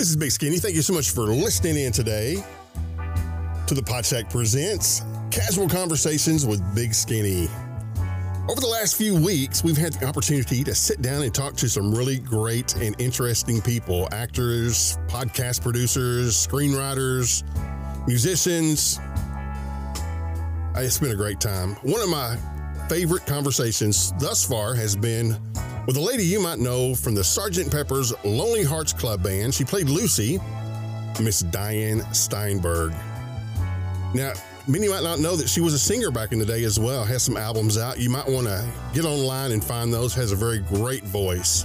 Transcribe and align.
This 0.00 0.08
is 0.08 0.16
Big 0.16 0.30
Skinny. 0.30 0.56
Thank 0.56 0.76
you 0.76 0.80
so 0.80 0.94
much 0.94 1.10
for 1.10 1.24
listening 1.24 1.76
in 1.76 1.92
today 1.92 2.42
to 3.66 3.74
the 3.74 3.82
Podshack 3.82 4.30
Presents 4.30 5.02
Casual 5.30 5.68
Conversations 5.68 6.46
with 6.46 6.62
Big 6.74 6.94
Skinny. 6.94 7.50
Over 8.48 8.62
the 8.62 8.66
last 8.66 8.96
few 8.96 9.14
weeks, 9.14 9.62
we've 9.62 9.76
had 9.76 9.92
the 9.92 10.06
opportunity 10.06 10.64
to 10.64 10.74
sit 10.74 11.02
down 11.02 11.20
and 11.20 11.34
talk 11.34 11.54
to 11.56 11.68
some 11.68 11.94
really 11.94 12.18
great 12.18 12.74
and 12.76 12.98
interesting 12.98 13.60
people 13.60 14.08
actors, 14.10 14.96
podcast 15.06 15.60
producers, 15.60 16.34
screenwriters, 16.34 17.44
musicians. 18.06 18.98
It's 20.76 20.98
been 20.98 21.10
a 21.10 21.14
great 21.14 21.40
time. 21.40 21.74
One 21.82 22.00
of 22.00 22.08
my 22.08 22.38
favorite 22.88 23.26
conversations 23.26 24.14
thus 24.18 24.46
far 24.46 24.72
has 24.72 24.96
been 24.96 25.36
with 25.86 25.96
a 25.96 26.00
lady 26.00 26.24
you 26.24 26.40
might 26.40 26.58
know 26.58 26.94
from 26.94 27.14
the 27.14 27.22
Sgt. 27.22 27.70
Pepper's 27.70 28.12
Lonely 28.24 28.64
Hearts 28.64 28.92
Club 28.92 29.22
Band. 29.22 29.54
She 29.54 29.64
played 29.64 29.88
Lucy, 29.88 30.40
Miss 31.20 31.40
Diane 31.40 32.02
Steinberg. 32.12 32.92
Now, 34.14 34.32
many 34.66 34.88
might 34.88 35.02
not 35.02 35.20
know 35.20 35.36
that 35.36 35.48
she 35.48 35.60
was 35.60 35.74
a 35.74 35.78
singer 35.78 36.10
back 36.10 36.32
in 36.32 36.38
the 36.38 36.46
day 36.46 36.64
as 36.64 36.78
well, 36.78 37.04
has 37.04 37.22
some 37.22 37.36
albums 37.36 37.78
out. 37.78 37.98
You 37.98 38.10
might 38.10 38.28
want 38.28 38.46
to 38.46 38.66
get 38.92 39.04
online 39.04 39.52
and 39.52 39.62
find 39.62 39.92
those, 39.92 40.14
has 40.14 40.32
a 40.32 40.36
very 40.36 40.58
great 40.58 41.04
voice. 41.04 41.64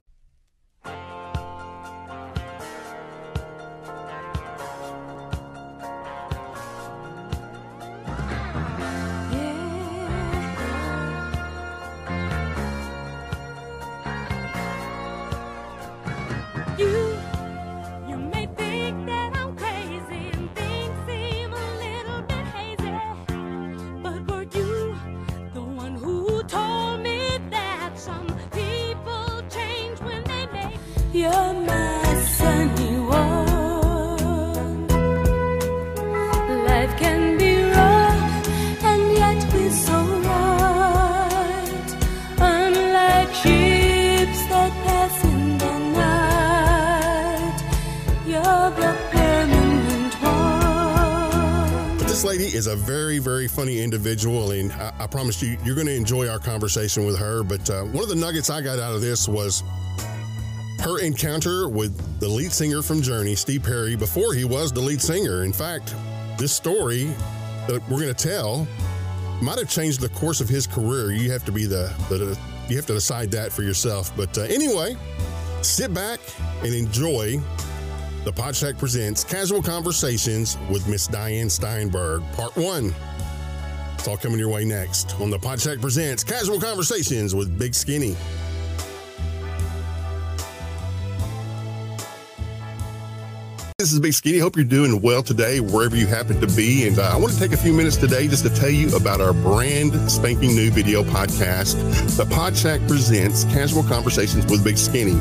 Lady 52.26 52.56
is 52.56 52.68
a 52.68 52.76
very, 52.76 53.20
very 53.20 53.48
funny 53.48 53.82
individual, 53.82 54.52
and 54.52 54.72
I, 54.74 54.92
I 55.00 55.08
promise 55.08 55.42
you, 55.42 55.58
you're 55.64 55.76
going 55.76 55.88
to 55.88 55.96
enjoy 55.96 56.28
our 56.28 56.40
conversation 56.40 57.06
with 57.06 57.18
her. 57.18 57.44
But 57.44 57.70
uh, 57.70 57.84
one 57.84 58.04
of 58.04 58.10
the 58.10 58.16
nuggets 58.16 58.50
I 58.50 58.62
got 58.62 58.80
out 58.80 58.94
of 58.94 59.02
this 59.02 59.28
was 59.28 59.64
her 60.86 61.00
encounter 61.00 61.68
with 61.68 62.20
the 62.20 62.28
lead 62.28 62.52
singer 62.52 62.84
from 62.84 63.02
Journey, 63.02 63.34
Steve 63.34 63.64
Perry, 63.64 63.96
before 63.96 64.36
he 64.36 64.46
was 64.46 64.72
the 64.72 64.80
lead 64.80 65.02
singer. 65.02 65.44
In 65.44 65.52
fact, 65.52 65.96
this 66.38 66.54
story 66.54 67.06
that 67.68 67.82
we're 67.90 68.02
going 68.02 68.14
to 68.14 68.28
tell 68.30 68.68
might 69.42 69.58
have 69.58 69.68
changed 69.68 70.00
the 70.00 70.10
course 70.10 70.42
of 70.42 70.48
his 70.48 70.68
career. 70.68 71.12
You 71.12 71.32
have 71.32 71.44
to 71.46 71.52
be 71.52 71.66
the, 71.66 71.92
the 72.08 72.38
you 72.70 72.76
have 72.76 72.86
to 72.86 72.94
decide 72.94 73.32
that 73.32 73.52
for 73.52 73.64
yourself. 73.64 74.16
But 74.16 74.38
uh, 74.38 74.42
anyway, 74.42 74.96
sit 75.64 75.92
back 75.92 76.20
and 76.62 76.72
enjoy 76.72 77.40
the 78.24 78.32
Podshack 78.32 78.78
presents 78.78 79.24
Casual 79.24 79.64
Conversations 79.64 80.56
with 80.70 80.88
Miss 80.88 81.08
Diane 81.08 81.50
Steinberg, 81.50 82.22
Part 82.34 82.56
One. 82.56 82.94
It's 83.96 84.08
all 84.08 84.18
coming 84.18 84.38
your 84.38 84.50
way 84.50 84.66
next 84.66 85.20
on 85.20 85.32
the 85.32 85.40
Podshack 85.40 85.82
presents 85.82 86.24
Casual 86.24 86.60
Conversations 86.60 87.34
with 87.34 87.58
Big 87.58 87.74
Skinny. 87.74 88.16
This 93.86 93.94
is 93.94 94.00
Big 94.00 94.14
Skinny. 94.14 94.40
Hope 94.40 94.56
you're 94.56 94.66
doing 94.66 95.00
well 95.00 95.22
today, 95.22 95.60
wherever 95.60 95.96
you 95.96 96.08
happen 96.08 96.42
to 96.42 96.48
be. 96.56 96.88
And 96.88 96.98
uh, 96.98 97.04
I 97.14 97.18
want 97.18 97.34
to 97.34 97.40
take 97.40 97.52
a 97.52 97.58
few 97.58 97.72
minutes 97.72 97.98
today 97.98 98.28
just 98.28 98.44
to 98.44 98.50
tell 98.50 98.72
you 98.72 98.96
about 98.96 99.22
our 99.22 99.32
brand 99.32 100.10
spanking 100.10 100.56
new 100.56 100.72
video 100.72 101.04
podcast, 101.04 101.76
The 102.18 102.24
Podshack 102.24 102.88
Presents 102.88 103.44
Casual 103.44 103.84
Conversations 103.84 104.44
with 104.48 104.64
Big 104.64 104.80
Skinny. 104.80 105.20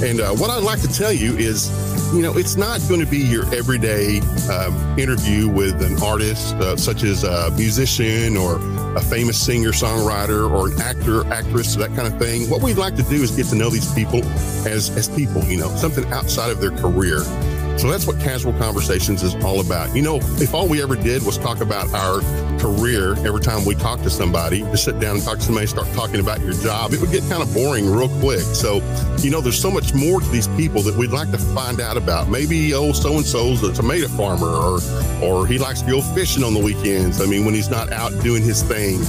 And 0.00 0.20
uh, 0.20 0.30
what 0.36 0.48
I'd 0.48 0.62
like 0.62 0.80
to 0.82 0.92
tell 0.92 1.12
you 1.12 1.36
is, 1.36 1.72
you 2.14 2.22
know, 2.22 2.36
it's 2.36 2.54
not 2.54 2.80
going 2.88 3.00
to 3.00 3.06
be 3.06 3.18
your 3.18 3.52
everyday 3.52 4.20
um, 4.48 4.96
interview 4.96 5.48
with 5.48 5.82
an 5.82 6.00
artist, 6.00 6.54
uh, 6.54 6.76
such 6.76 7.02
as 7.02 7.24
a 7.24 7.50
musician 7.56 8.36
or 8.36 8.60
a 8.96 9.00
famous 9.00 9.44
singer 9.44 9.72
songwriter 9.72 10.48
or 10.48 10.68
an 10.68 10.80
actor, 10.80 11.26
actress, 11.32 11.74
that 11.74 11.92
kind 11.96 12.06
of 12.06 12.16
thing. 12.20 12.48
What 12.48 12.62
we'd 12.62 12.78
like 12.78 12.94
to 12.94 13.02
do 13.02 13.24
is 13.24 13.32
get 13.32 13.46
to 13.46 13.56
know 13.56 13.70
these 13.70 13.92
people 13.92 14.24
as, 14.68 14.96
as 14.96 15.08
people, 15.08 15.42
you 15.46 15.56
know, 15.56 15.68
something 15.70 16.04
outside 16.12 16.52
of 16.52 16.60
their 16.60 16.70
career. 16.70 17.24
So 17.76 17.90
that's 17.90 18.06
what 18.06 18.18
casual 18.20 18.52
conversations 18.54 19.22
is 19.22 19.34
all 19.44 19.60
about. 19.60 19.94
You 19.94 20.02
know, 20.02 20.16
if 20.40 20.54
all 20.54 20.68
we 20.68 20.82
ever 20.82 20.96
did 20.96 21.24
was 21.24 21.36
talk 21.36 21.60
about 21.60 21.92
our 21.92 22.20
career 22.58 23.12
every 23.26 23.40
time 23.40 23.64
we 23.64 23.74
talk 23.74 24.00
to 24.02 24.10
somebody, 24.10 24.60
to 24.60 24.76
sit 24.76 24.98
down 25.00 25.16
and 25.16 25.24
talk 25.24 25.38
to 25.38 25.44
somebody, 25.44 25.66
start 25.66 25.88
talking 25.92 26.20
about 26.20 26.40
your 26.40 26.52
job, 26.54 26.92
it 26.92 27.00
would 27.00 27.10
get 27.10 27.22
kind 27.28 27.42
of 27.42 27.52
boring 27.52 27.90
real 27.90 28.08
quick. 28.20 28.40
So, 28.40 28.76
you 29.18 29.30
know, 29.30 29.40
there's 29.40 29.60
so 29.60 29.70
much 29.70 29.92
more 29.92 30.20
to 30.20 30.28
these 30.28 30.48
people 30.48 30.82
that 30.82 30.96
we'd 30.96 31.10
like 31.10 31.30
to 31.32 31.38
find 31.38 31.80
out 31.80 31.96
about. 31.96 32.28
Maybe 32.28 32.72
oh, 32.74 32.92
so 32.92 33.16
and 33.16 33.26
so's 33.26 33.62
a 33.62 33.72
tomato 33.72 34.08
farmer, 34.08 34.46
or 34.46 34.78
or 35.22 35.46
he 35.46 35.58
likes 35.58 35.82
to 35.82 35.90
go 35.90 36.00
fishing 36.00 36.44
on 36.44 36.54
the 36.54 36.60
weekends. 36.60 37.20
I 37.20 37.26
mean, 37.26 37.44
when 37.44 37.54
he's 37.54 37.70
not 37.70 37.92
out 37.92 38.12
doing 38.22 38.42
his 38.42 38.62
thing. 38.62 39.00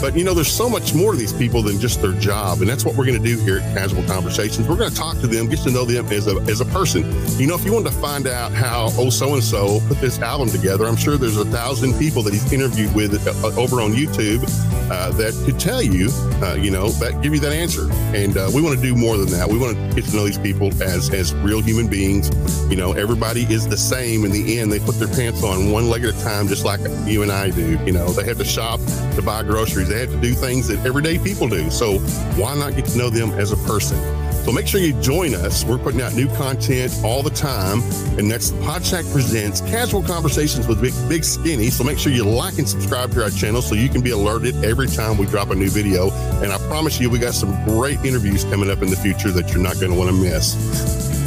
But 0.00 0.16
you 0.16 0.24
know, 0.24 0.34
there's 0.34 0.52
so 0.52 0.68
much 0.68 0.92
more 0.94 1.12
to 1.12 1.18
these 1.18 1.32
people 1.32 1.62
than 1.62 1.78
just 1.78 2.02
their 2.02 2.12
job, 2.12 2.60
and 2.60 2.68
that's 2.68 2.84
what 2.84 2.94
we're 2.96 3.06
going 3.06 3.22
to 3.22 3.24
do 3.24 3.38
here 3.42 3.58
at 3.58 3.74
Casual 3.74 4.02
Conversations. 4.04 4.68
We're 4.68 4.76
going 4.76 4.90
to 4.90 4.96
talk 4.96 5.18
to 5.20 5.26
them, 5.26 5.48
get 5.48 5.60
to 5.60 5.70
know 5.70 5.84
them 5.84 6.06
as 6.06 6.26
a 6.26 6.36
as 6.50 6.60
a 6.60 6.66
person. 6.66 7.04
You 7.38 7.46
know, 7.46 7.54
if 7.54 7.64
you 7.64 7.72
want 7.72 7.86
to 7.86 7.92
find 7.92 8.13
out 8.22 8.52
how 8.52 8.90
oh 8.96 9.10
so 9.10 9.34
and 9.34 9.42
so 9.42 9.80
put 9.88 10.00
this 10.00 10.20
album 10.20 10.48
together, 10.48 10.86
I'm 10.86 10.94
sure 10.94 11.16
there's 11.16 11.36
a 11.36 11.44
thousand 11.44 11.98
people 11.98 12.22
that 12.22 12.32
he's 12.32 12.52
interviewed 12.52 12.94
with 12.94 13.26
uh, 13.26 13.60
over 13.60 13.80
on 13.80 13.92
YouTube 13.92 14.44
uh, 14.88 15.10
that 15.12 15.34
could 15.44 15.58
tell 15.58 15.82
you, 15.82 16.10
uh, 16.40 16.54
you 16.54 16.70
know, 16.70 16.90
that 17.00 17.20
give 17.22 17.34
you 17.34 17.40
that 17.40 17.52
answer. 17.52 17.90
And 18.14 18.36
uh, 18.36 18.50
we 18.54 18.62
want 18.62 18.76
to 18.76 18.82
do 18.82 18.94
more 18.94 19.16
than 19.16 19.30
that. 19.30 19.48
We 19.48 19.58
want 19.58 19.76
to 19.76 20.00
get 20.00 20.08
to 20.10 20.16
know 20.16 20.26
these 20.26 20.38
people 20.38 20.70
as 20.80 21.12
as 21.12 21.34
real 21.36 21.60
human 21.60 21.88
beings. 21.88 22.30
You 22.70 22.76
know, 22.76 22.92
everybody 22.92 23.42
is 23.52 23.66
the 23.66 23.76
same 23.76 24.24
in 24.24 24.30
the 24.30 24.58
end. 24.58 24.70
They 24.70 24.78
put 24.78 24.94
their 24.94 25.08
pants 25.08 25.42
on 25.42 25.72
one 25.72 25.88
leg 25.90 26.04
at 26.04 26.14
a 26.14 26.24
time, 26.24 26.46
just 26.46 26.64
like 26.64 26.80
you 27.04 27.22
and 27.22 27.32
I 27.32 27.50
do. 27.50 27.78
You 27.84 27.92
know, 27.92 28.06
they 28.10 28.24
have 28.26 28.38
to 28.38 28.44
shop 28.44 28.78
to 29.16 29.22
buy 29.22 29.42
groceries. 29.42 29.88
They 29.88 29.98
have 29.98 30.10
to 30.10 30.20
do 30.20 30.34
things 30.34 30.68
that 30.68 30.86
everyday 30.86 31.18
people 31.18 31.48
do. 31.48 31.68
So 31.70 31.98
why 32.38 32.54
not 32.54 32.76
get 32.76 32.86
to 32.86 32.96
know 32.98 33.10
them 33.10 33.32
as 33.32 33.50
a 33.50 33.56
person? 33.68 34.23
So 34.44 34.52
make 34.52 34.66
sure 34.66 34.78
you 34.78 34.92
join 35.00 35.34
us. 35.34 35.64
We're 35.64 35.78
putting 35.78 36.02
out 36.02 36.14
new 36.14 36.28
content 36.34 36.92
all 37.02 37.22
the 37.22 37.30
time, 37.30 37.80
and 38.18 38.30
the 38.30 38.36
Podshack 38.62 39.10
Presents 39.10 39.62
Casual 39.62 40.02
Conversations 40.02 40.66
with 40.66 40.82
Big, 40.82 40.92
Big 41.08 41.24
Skinny. 41.24 41.70
So 41.70 41.82
make 41.82 41.98
sure 41.98 42.12
you 42.12 42.24
like 42.24 42.58
and 42.58 42.68
subscribe 42.68 43.12
to 43.12 43.22
our 43.22 43.30
channel 43.30 43.62
so 43.62 43.74
you 43.74 43.88
can 43.88 44.02
be 44.02 44.10
alerted 44.10 44.62
every 44.62 44.86
time 44.86 45.16
we 45.16 45.24
drop 45.24 45.48
a 45.48 45.54
new 45.54 45.70
video. 45.70 46.10
And 46.42 46.52
I 46.52 46.58
promise 46.68 47.00
you, 47.00 47.08
we 47.08 47.18
got 47.18 47.32
some 47.32 47.64
great 47.64 48.04
interviews 48.04 48.44
coming 48.44 48.70
up 48.70 48.82
in 48.82 48.90
the 48.90 48.96
future 48.96 49.30
that 49.30 49.50
you're 49.50 49.62
not 49.62 49.80
going 49.80 49.92
to 49.92 49.98
want 49.98 50.10
to 50.10 50.16
miss. 50.16 50.54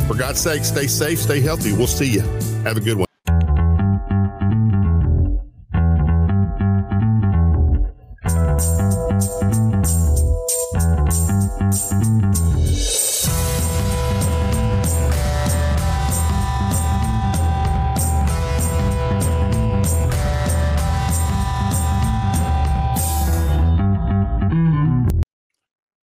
For 0.07 0.13
God's 0.13 0.39
sake, 0.39 0.63
stay 0.63 0.85
safe, 0.85 1.19
stay 1.19 1.41
healthy. 1.41 1.73
We'll 1.73 1.87
see 1.87 2.11
you. 2.11 2.21
Have 2.63 2.77
a 2.77 2.81
good 2.81 2.97
one. 2.97 3.06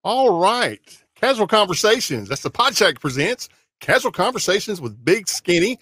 All 0.04 0.38
right. 0.38 0.80
Casual 1.16 1.46
Conversations. 1.46 2.28
That's 2.28 2.42
the 2.42 2.50
Podshack 2.50 3.00
presents 3.00 3.48
Casual 3.80 4.12
Conversations 4.12 4.78
with 4.78 5.02
Big 5.02 5.26
Skinny. 5.26 5.78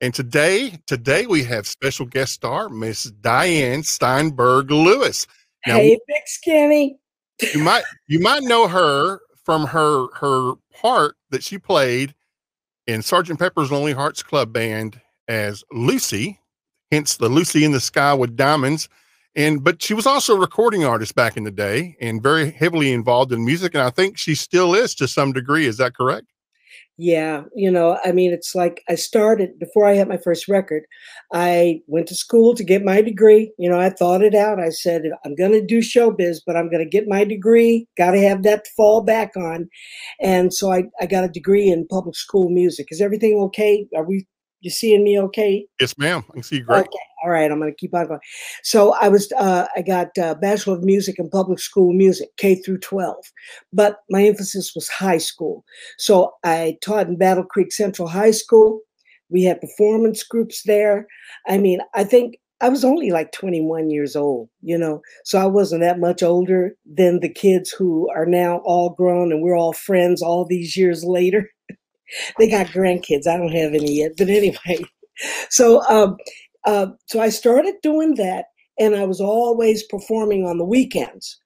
And 0.00 0.14
today, 0.14 0.78
today 0.86 1.26
we 1.26 1.44
have 1.44 1.66
special 1.66 2.06
guest 2.06 2.32
star, 2.32 2.70
Miss 2.70 3.04
Diane 3.04 3.82
Steinberg 3.82 4.70
Lewis. 4.70 5.26
Now, 5.66 5.76
hey, 5.76 5.98
big 6.06 6.22
skinny. 6.26 6.98
you 7.54 7.62
might 7.62 7.84
you 8.06 8.20
might 8.20 8.42
know 8.42 8.66
her 8.66 9.20
from 9.44 9.66
her 9.66 10.06
her 10.14 10.54
part 10.72 11.16
that 11.30 11.42
she 11.42 11.58
played 11.58 12.14
in 12.86 13.02
Sergeant 13.02 13.38
Pepper's 13.38 13.70
Lonely 13.70 13.92
Hearts 13.92 14.22
Club 14.22 14.52
Band 14.52 15.00
as 15.28 15.64
Lucy, 15.72 16.40
hence 16.90 17.16
the 17.16 17.28
Lucy 17.28 17.64
in 17.64 17.72
the 17.72 17.80
Sky 17.80 18.14
with 18.14 18.36
Diamonds. 18.36 18.88
And 19.36 19.62
but 19.62 19.82
she 19.82 19.94
was 19.94 20.06
also 20.06 20.34
a 20.34 20.40
recording 20.40 20.84
artist 20.84 21.14
back 21.14 21.36
in 21.36 21.44
the 21.44 21.50
day 21.50 21.96
and 22.00 22.22
very 22.22 22.50
heavily 22.50 22.92
involved 22.92 23.32
in 23.32 23.44
music. 23.44 23.74
And 23.74 23.82
I 23.82 23.90
think 23.90 24.16
she 24.16 24.34
still 24.34 24.74
is 24.74 24.94
to 24.96 25.06
some 25.06 25.32
degree. 25.32 25.66
Is 25.66 25.76
that 25.76 25.94
correct? 25.94 26.26
Yeah, 26.98 27.42
you 27.54 27.70
know, 27.70 27.98
I 28.06 28.12
mean, 28.12 28.32
it's 28.32 28.54
like 28.54 28.82
I 28.88 28.94
started 28.94 29.58
before 29.58 29.84
I 29.84 29.92
had 29.92 30.08
my 30.08 30.16
first 30.16 30.48
record. 30.48 30.84
I 31.30 31.82
went 31.86 32.08
to 32.08 32.14
school 32.14 32.54
to 32.54 32.64
get 32.64 32.84
my 32.84 33.02
degree. 33.02 33.52
You 33.58 33.68
know, 33.68 33.78
I 33.78 33.90
thought 33.90 34.22
it 34.22 34.34
out. 34.34 34.58
I 34.58 34.70
said, 34.70 35.02
I'm 35.22 35.34
going 35.34 35.52
to 35.52 35.62
do 35.62 35.80
showbiz, 35.80 36.38
but 36.46 36.56
I'm 36.56 36.70
going 36.70 36.82
to 36.82 36.88
get 36.88 37.06
my 37.06 37.24
degree. 37.24 37.86
Got 37.98 38.12
to 38.12 38.20
have 38.20 38.44
that 38.44 38.64
to 38.64 38.70
fall 38.78 39.02
back 39.02 39.36
on. 39.36 39.68
And 40.22 40.54
so 40.54 40.72
I, 40.72 40.84
I 40.98 41.04
got 41.04 41.24
a 41.24 41.28
degree 41.28 41.68
in 41.68 41.86
public 41.86 42.16
school 42.16 42.48
music. 42.48 42.86
Is 42.90 43.02
everything 43.02 43.38
okay? 43.40 43.86
Are 43.94 44.04
we 44.04 44.26
you 44.60 44.70
seeing 44.70 45.04
me 45.04 45.20
okay? 45.20 45.66
Yes, 45.78 45.98
ma'am. 45.98 46.24
I 46.30 46.32
can 46.32 46.42
see 46.42 46.56
you 46.56 46.64
great. 46.64 46.80
Okay. 46.80 46.98
All 47.26 47.32
right. 47.32 47.50
I'm 47.50 47.58
going 47.58 47.72
to 47.72 47.76
keep 47.76 47.92
on 47.92 48.06
going. 48.06 48.20
So 48.62 48.94
I 49.00 49.08
was, 49.08 49.32
uh, 49.32 49.66
I 49.74 49.82
got 49.82 50.16
uh, 50.16 50.36
Bachelor 50.36 50.76
of 50.76 50.84
Music 50.84 51.18
in 51.18 51.28
Public 51.28 51.58
School 51.58 51.92
Music, 51.92 52.28
K 52.36 52.54
through 52.54 52.78
12, 52.78 53.16
but 53.72 53.98
my 54.08 54.22
emphasis 54.22 54.76
was 54.76 54.88
high 54.88 55.18
school. 55.18 55.64
So 55.98 56.34
I 56.44 56.78
taught 56.84 57.08
in 57.08 57.18
Battle 57.18 57.42
Creek 57.42 57.72
Central 57.72 58.06
High 58.06 58.30
School. 58.30 58.78
We 59.28 59.42
had 59.42 59.60
performance 59.60 60.22
groups 60.22 60.62
there. 60.62 61.08
I 61.48 61.58
mean, 61.58 61.80
I 61.96 62.04
think 62.04 62.36
I 62.60 62.68
was 62.68 62.84
only 62.84 63.10
like 63.10 63.32
21 63.32 63.90
years 63.90 64.14
old, 64.14 64.48
you 64.62 64.78
know, 64.78 65.02
so 65.24 65.40
I 65.40 65.46
wasn't 65.46 65.82
that 65.82 65.98
much 65.98 66.22
older 66.22 66.76
than 66.86 67.18
the 67.18 67.28
kids 67.28 67.70
who 67.70 68.08
are 68.14 68.24
now 68.24 68.58
all 68.58 68.90
grown 68.90 69.32
and 69.32 69.42
we're 69.42 69.58
all 69.58 69.72
friends 69.72 70.22
all 70.22 70.44
these 70.44 70.76
years 70.76 71.02
later 71.02 71.50
they 72.38 72.48
got 72.48 72.68
grandkids. 72.68 73.26
I 73.26 73.36
don't 73.36 73.50
have 73.50 73.74
any 73.74 73.98
yet, 73.98 74.12
but 74.16 74.28
anyway. 74.28 74.84
So, 75.48 75.82
um, 75.88 76.16
uh, 76.66 76.88
so 77.06 77.20
I 77.20 77.28
started 77.28 77.74
doing 77.82 78.14
that, 78.16 78.46
and 78.78 78.94
I 78.94 79.04
was 79.04 79.20
always 79.20 79.82
performing 79.84 80.44
on 80.44 80.58
the 80.58 80.64
weekends, 80.64 81.38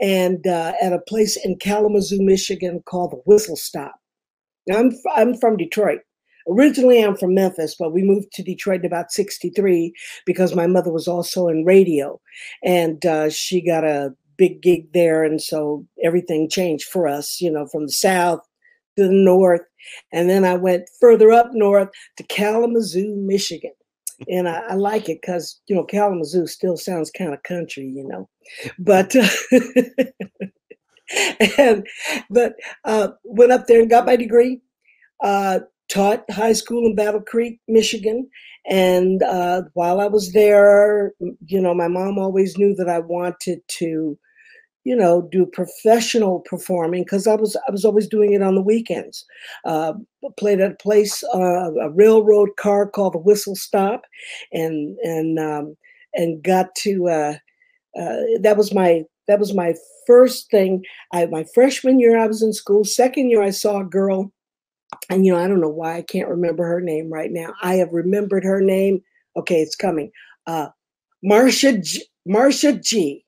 and 0.00 0.46
uh, 0.46 0.72
at 0.80 0.92
a 0.92 1.00
place 1.00 1.36
in 1.44 1.56
Kalamazoo, 1.56 2.22
Michigan, 2.22 2.82
called 2.86 3.12
the 3.12 3.22
Whistle 3.26 3.56
Stop. 3.56 3.96
Now, 4.66 4.78
I'm 4.78 4.92
I'm 5.16 5.36
from 5.36 5.56
Detroit. 5.56 6.00
Originally, 6.48 7.02
I'm 7.04 7.16
from 7.16 7.34
Memphis, 7.34 7.76
but 7.78 7.92
we 7.92 8.02
moved 8.02 8.32
to 8.32 8.42
Detroit 8.42 8.80
in 8.80 8.86
about 8.86 9.12
'63 9.12 9.92
because 10.24 10.54
my 10.54 10.66
mother 10.66 10.92
was 10.92 11.08
also 11.08 11.48
in 11.48 11.64
radio, 11.64 12.20
and 12.62 13.04
uh, 13.04 13.30
she 13.30 13.60
got 13.60 13.84
a 13.84 14.14
big 14.36 14.62
gig 14.62 14.92
there, 14.92 15.24
and 15.24 15.42
so 15.42 15.84
everything 16.04 16.48
changed 16.48 16.86
for 16.88 17.08
us. 17.08 17.40
You 17.40 17.50
know, 17.50 17.66
from 17.66 17.86
the 17.86 17.92
South 17.92 18.40
to 18.98 19.04
the 19.04 19.12
north. 19.12 19.62
And 20.12 20.28
then 20.28 20.44
I 20.44 20.54
went 20.56 20.90
further 21.00 21.30
up 21.30 21.50
north 21.52 21.88
to 22.16 22.22
Kalamazoo, 22.24 23.16
Michigan. 23.16 23.72
And 24.28 24.48
I, 24.48 24.60
I 24.70 24.74
like 24.74 25.08
it 25.08 25.20
because, 25.20 25.60
you 25.68 25.76
know, 25.76 25.84
Kalamazoo 25.84 26.46
still 26.46 26.76
sounds 26.76 27.10
kind 27.10 27.32
of 27.32 27.42
country, 27.44 27.86
you 27.86 28.06
know. 28.06 28.28
But, 28.78 29.14
uh, 29.16 29.28
and, 31.58 31.86
but 32.30 32.54
uh, 32.84 33.08
went 33.24 33.52
up 33.52 33.66
there 33.66 33.80
and 33.80 33.90
got 33.90 34.06
my 34.06 34.16
degree. 34.16 34.60
Uh, 35.22 35.60
taught 35.88 36.24
high 36.30 36.52
school 36.52 36.86
in 36.86 36.94
Battle 36.94 37.20
Creek, 37.22 37.60
Michigan. 37.68 38.28
And 38.68 39.22
uh, 39.22 39.62
while 39.74 40.00
I 40.00 40.06
was 40.06 40.32
there, 40.32 41.12
you 41.46 41.60
know, 41.60 41.74
my 41.74 41.88
mom 41.88 42.18
always 42.18 42.58
knew 42.58 42.74
that 42.76 42.88
I 42.88 42.98
wanted 43.00 43.60
to 43.68 44.18
you 44.84 44.96
know, 44.96 45.28
do 45.30 45.44
professional 45.44 46.40
performing 46.40 47.02
because 47.04 47.26
I 47.26 47.34
was 47.34 47.56
I 47.68 47.70
was 47.70 47.84
always 47.84 48.08
doing 48.08 48.32
it 48.32 48.42
on 48.42 48.54
the 48.54 48.62
weekends. 48.62 49.24
Uh, 49.64 49.94
played 50.38 50.60
at 50.60 50.72
a 50.72 50.76
place, 50.76 51.22
uh, 51.34 51.74
a 51.74 51.90
railroad 51.90 52.50
car 52.56 52.88
called 52.88 53.14
the 53.14 53.18
Whistle 53.18 53.56
Stop, 53.56 54.02
and 54.52 54.96
and 55.02 55.38
um, 55.38 55.76
and 56.14 56.42
got 56.42 56.74
to 56.76 57.08
uh, 57.08 57.34
uh, 57.98 58.20
that 58.40 58.56
was 58.56 58.72
my 58.72 59.04
that 59.26 59.38
was 59.38 59.54
my 59.54 59.74
first 60.06 60.50
thing. 60.50 60.84
I 61.12 61.26
my 61.26 61.44
freshman 61.54 62.00
year 62.00 62.18
I 62.18 62.26
was 62.26 62.42
in 62.42 62.52
school. 62.52 62.84
Second 62.84 63.30
year 63.30 63.42
I 63.42 63.50
saw 63.50 63.80
a 63.80 63.84
girl, 63.84 64.32
and 65.10 65.26
you 65.26 65.32
know 65.32 65.38
I 65.38 65.48
don't 65.48 65.60
know 65.60 65.68
why 65.68 65.96
I 65.96 66.02
can't 66.02 66.28
remember 66.28 66.64
her 66.64 66.80
name 66.80 67.12
right 67.12 67.30
now. 67.30 67.52
I 67.62 67.74
have 67.74 67.92
remembered 67.92 68.44
her 68.44 68.60
name. 68.60 69.02
Okay, 69.36 69.60
it's 69.60 69.76
coming. 69.76 70.10
Uh, 70.46 70.68
Marsha 71.24 71.82
G, 71.82 72.04
Marsha 72.26 72.82
G 72.82 73.24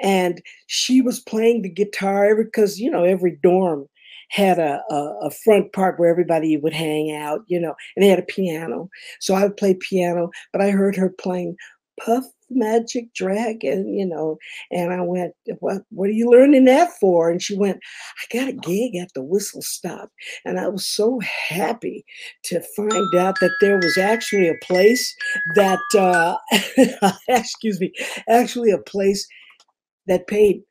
and 0.00 0.42
she 0.66 1.00
was 1.00 1.20
playing 1.20 1.62
the 1.62 1.68
guitar 1.68 2.34
because 2.34 2.78
you 2.78 2.90
know 2.90 3.04
every 3.04 3.38
dorm 3.42 3.88
had 4.28 4.58
a, 4.58 4.82
a, 4.90 4.96
a, 5.22 5.30
front 5.30 5.72
part 5.72 6.00
where 6.00 6.10
everybody 6.10 6.56
would 6.56 6.72
hang 6.72 7.14
out, 7.14 7.42
you 7.46 7.60
know, 7.60 7.76
and 7.94 8.02
they 8.02 8.08
had 8.08 8.18
a 8.18 8.22
piano. 8.22 8.90
So 9.20 9.34
I 9.34 9.44
would 9.44 9.56
play 9.56 9.74
piano, 9.74 10.30
but 10.52 10.60
I 10.60 10.70
heard 10.70 10.96
her 10.96 11.10
playing 11.10 11.56
Puff 12.04 12.24
Magic 12.50 13.12
Dragon, 13.14 13.92
you 13.92 14.06
know, 14.06 14.38
and 14.70 14.92
I 14.92 15.00
went, 15.00 15.34
What 15.58 15.82
what 15.90 16.08
are 16.08 16.12
you 16.12 16.30
learning 16.30 16.64
that 16.66 16.90
for? 17.00 17.30
And 17.30 17.42
she 17.42 17.56
went, 17.56 17.78
I 17.78 18.36
got 18.36 18.48
a 18.48 18.52
gig 18.52 18.96
at 18.96 19.12
the 19.14 19.22
Whistle 19.22 19.62
Stop. 19.62 20.10
And 20.44 20.58
I 20.58 20.68
was 20.68 20.86
so 20.86 21.20
happy 21.20 22.04
to 22.44 22.60
find 22.76 23.14
out 23.16 23.36
that 23.40 23.56
there 23.60 23.78
was 23.78 23.98
actually 23.98 24.48
a 24.48 24.54
place 24.62 25.14
that 25.54 25.80
uh 25.98 26.36
excuse 27.28 27.80
me, 27.80 27.92
actually 28.28 28.70
a 28.70 28.78
place 28.78 29.26
that 30.06 30.26
paid 30.26 30.62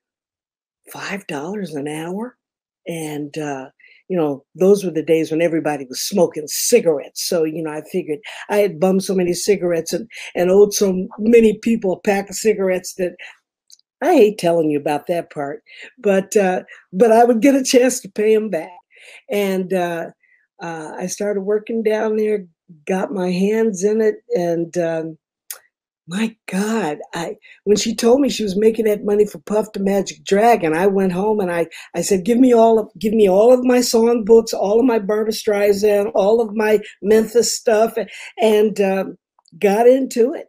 five 0.91 1.25
dollars 1.27 1.73
an 1.73 1.87
hour, 1.87 2.37
and 2.87 3.37
uh, 3.37 3.69
you 4.07 4.17
know 4.17 4.43
those 4.55 4.83
were 4.83 4.91
the 4.91 5.03
days 5.03 5.31
when 5.31 5.41
everybody 5.41 5.85
was 5.85 6.01
smoking 6.01 6.47
cigarettes. 6.47 7.27
So 7.27 7.43
you 7.43 7.63
know 7.63 7.71
I 7.71 7.81
figured 7.91 8.19
I 8.49 8.57
had 8.57 8.79
bummed 8.79 9.03
so 9.03 9.15
many 9.15 9.33
cigarettes 9.33 9.93
and 9.93 10.09
and 10.35 10.51
owed 10.51 10.73
so 10.73 11.07
many 11.19 11.57
people 11.59 11.93
a 11.93 11.99
pack 11.99 12.29
of 12.29 12.35
cigarettes 12.35 12.93
that 12.95 13.15
I 14.01 14.13
hate 14.15 14.37
telling 14.37 14.69
you 14.69 14.79
about 14.79 15.07
that 15.07 15.31
part, 15.31 15.63
but 15.97 16.35
uh, 16.37 16.63
but 16.93 17.11
I 17.11 17.23
would 17.23 17.41
get 17.41 17.55
a 17.55 17.63
chance 17.63 17.99
to 18.01 18.09
pay 18.09 18.35
them 18.35 18.49
back, 18.49 18.71
and 19.29 19.73
uh, 19.73 20.07
uh, 20.61 20.91
I 20.97 21.07
started 21.07 21.41
working 21.41 21.83
down 21.83 22.17
there, 22.17 22.45
got 22.87 23.11
my 23.11 23.31
hands 23.31 23.83
in 23.83 24.01
it, 24.01 24.15
and 24.35 24.77
um, 24.77 25.17
my 26.07 26.35
God, 26.47 26.99
I 27.13 27.37
when 27.63 27.77
she 27.77 27.95
told 27.95 28.21
me 28.21 28.29
she 28.29 28.43
was 28.43 28.55
making 28.55 28.85
that 28.85 29.03
money 29.03 29.25
for 29.25 29.39
Puff 29.39 29.71
the 29.73 29.79
Magic 29.79 30.23
Dragon, 30.23 30.75
I 30.75 30.87
went 30.87 31.13
home 31.13 31.39
and 31.39 31.51
I 31.51 31.67
I 31.95 32.01
said, 32.01 32.25
give 32.25 32.37
me 32.37 32.53
all 32.53 32.79
of 32.79 32.89
give 32.99 33.13
me 33.13 33.27
all 33.29 33.51
of 33.51 33.63
my 33.63 33.81
song 33.81 34.23
books, 34.23 34.53
all 34.53 34.79
of 34.79 34.85
my 34.85 34.99
Barbra 34.99 35.33
Streisand, 35.33 36.11
all 36.13 36.41
of 36.41 36.53
my 36.55 36.79
Memphis 37.01 37.55
stuff, 37.55 37.95
and 38.39 38.79
um, 38.81 39.17
got 39.59 39.87
into 39.87 40.33
it. 40.33 40.47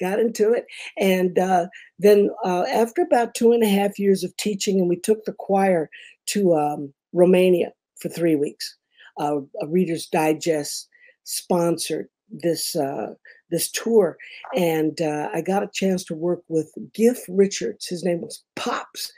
Got 0.00 0.18
into 0.18 0.52
it, 0.54 0.64
and 0.98 1.38
uh, 1.38 1.66
then 1.98 2.30
uh, 2.42 2.64
after 2.72 3.02
about 3.02 3.34
two 3.34 3.52
and 3.52 3.62
a 3.62 3.68
half 3.68 3.98
years 3.98 4.24
of 4.24 4.34
teaching, 4.38 4.80
and 4.80 4.88
we 4.88 4.98
took 4.98 5.26
the 5.26 5.34
choir 5.38 5.90
to 6.28 6.54
um, 6.54 6.94
Romania 7.12 7.72
for 8.00 8.08
three 8.08 8.34
weeks. 8.34 8.76
Uh, 9.20 9.40
a 9.60 9.66
Reader's 9.68 10.06
Digest 10.06 10.88
sponsored 11.24 12.08
this 12.30 12.74
uh, 12.74 13.14
this 13.50 13.70
tour, 13.70 14.16
and 14.54 15.00
uh, 15.00 15.28
I 15.32 15.40
got 15.40 15.62
a 15.62 15.70
chance 15.72 16.04
to 16.04 16.14
work 16.14 16.42
with 16.48 16.72
Giff 16.94 17.18
Richards. 17.28 17.86
His 17.86 18.04
name 18.04 18.20
was 18.20 18.42
Pops, 18.56 19.12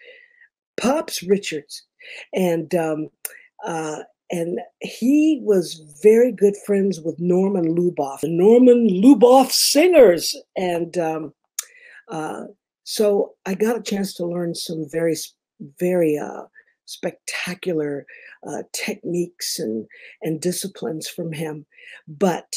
Pops 0.77 1.23
Richards, 1.23 1.85
and 2.33 2.75
um, 2.75 3.09
uh, 3.65 4.01
and 4.31 4.61
he 4.81 5.41
was 5.43 5.83
very 6.03 6.33
good 6.33 6.55
friends 6.65 7.01
with 7.01 7.21
Norman 7.21 7.77
Luboff, 7.77 8.21
the 8.21 8.29
Norman 8.29 8.89
Luboff 8.89 9.51
Singers, 9.51 10.35
and 10.57 10.97
um, 10.99 11.35
uh, 12.09 12.45
so 12.85 13.35
I 13.47 13.55
got 13.55 13.77
a 13.77 13.83
chance 13.83 14.15
to 14.15 14.27
learn 14.27 14.55
some 14.55 14.87
very 14.91 15.17
very 15.79 16.19
uh, 16.19 16.43
spectacular 16.87 18.07
uh, 18.47 18.63
techniques 18.73 19.59
and 19.59 19.87
and 20.23 20.41
disciplines 20.41 21.09
from 21.09 21.33
him, 21.33 21.67
but 22.09 22.53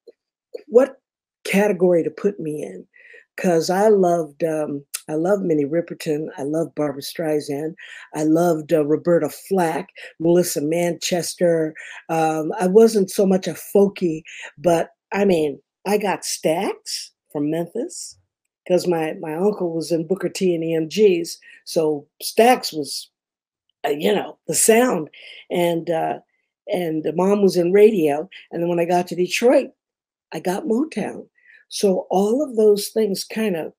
what 0.68 1.00
category 1.44 2.02
to 2.02 2.10
put 2.10 2.38
me 2.38 2.62
in, 2.62 2.86
because 3.36 3.70
I 3.70 3.88
loved 3.88 4.44
um, 4.44 4.84
I 5.12 5.16
love 5.16 5.42
Minnie 5.42 5.66
Riperton. 5.66 6.28
I 6.38 6.42
love 6.42 6.74
Barbra 6.74 7.02
Streisand. 7.02 7.74
I 8.14 8.22
loved 8.22 8.72
uh, 8.72 8.86
Roberta 8.86 9.28
Flack, 9.28 9.90
Melissa 10.18 10.62
Manchester. 10.62 11.74
Um, 12.08 12.50
I 12.58 12.66
wasn't 12.66 13.10
so 13.10 13.26
much 13.26 13.46
a 13.46 13.52
folky, 13.52 14.22
but 14.56 14.88
I 15.12 15.26
mean, 15.26 15.60
I 15.86 15.98
got 15.98 16.22
Stax 16.22 17.10
from 17.30 17.50
Memphis 17.50 18.16
because 18.64 18.86
my 18.86 19.12
my 19.20 19.34
uncle 19.34 19.74
was 19.74 19.92
in 19.92 20.06
Booker 20.06 20.30
T 20.30 20.54
and 20.54 20.64
EMGs, 20.64 21.36
so 21.66 22.06
Stax 22.22 22.74
was, 22.74 23.10
uh, 23.86 23.90
you 23.90 24.14
know, 24.14 24.38
the 24.46 24.54
sound, 24.54 25.10
and 25.50 25.90
uh, 25.90 26.20
and 26.68 27.04
the 27.04 27.12
mom 27.12 27.42
was 27.42 27.58
in 27.58 27.70
radio, 27.72 28.30
and 28.50 28.62
then 28.62 28.68
when 28.70 28.80
I 28.80 28.86
got 28.86 29.08
to 29.08 29.14
Detroit, 29.14 29.72
I 30.32 30.40
got 30.40 30.64
Motown. 30.64 31.26
So 31.68 32.06
all 32.08 32.42
of 32.42 32.56
those 32.56 32.88
things 32.88 33.24
kind 33.24 33.56
of 33.56 33.74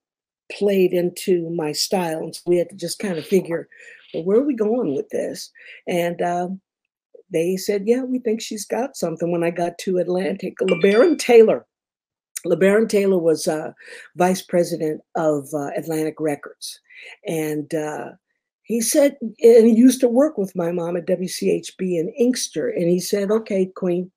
played 0.52 0.94
into 0.94 1.50
my 1.50 1.72
style, 1.72 2.20
and 2.20 2.36
so 2.36 2.42
we 2.46 2.58
had 2.58 2.70
to 2.70 2.76
just 2.76 3.00
kind 3.00 3.18
of 3.18 3.26
figure, 3.26 3.68
well, 4.14 4.24
where 4.24 4.38
are 4.38 4.46
we 4.46 4.56
going 4.56 4.96
with 4.96 5.10
this? 5.10 5.52
And 5.88 6.22
um, 6.22 6.62
they 7.32 7.58
said, 7.58 7.84
yeah, 7.86 8.04
we 8.04 8.20
think 8.20 8.42
she's 8.42 8.66
got 8.66 8.96
something. 8.96 9.32
When 9.32 9.44
I 9.44 9.50
got 9.50 9.78
to 9.80 9.98
Atlantic, 9.98 10.56
LeBaron 10.62 11.18
Taylor 11.18 11.66
LeBaron 12.46 12.90
Taylor 12.90 13.18
was 13.18 13.48
uh, 13.48 13.72
vice 14.16 14.42
president 14.42 15.02
of 15.16 15.48
uh, 15.54 15.70
Atlantic 15.78 16.16
Records. 16.20 16.80
And 17.26 17.74
uh, 17.74 18.12
he 18.64 18.82
said, 18.82 19.18
and 19.22 19.68
he 19.68 19.74
used 19.74 20.02
to 20.02 20.08
work 20.08 20.38
with 20.38 20.56
my 20.56 20.72
mom 20.72 20.98
at 20.98 21.08
WCHB 21.08 21.80
in 21.80 22.14
Inkster. 22.18 22.70
And 22.70 22.90
he 22.90 23.00
said, 23.00 23.32
okay, 23.32 23.72
Queen, 23.76 24.12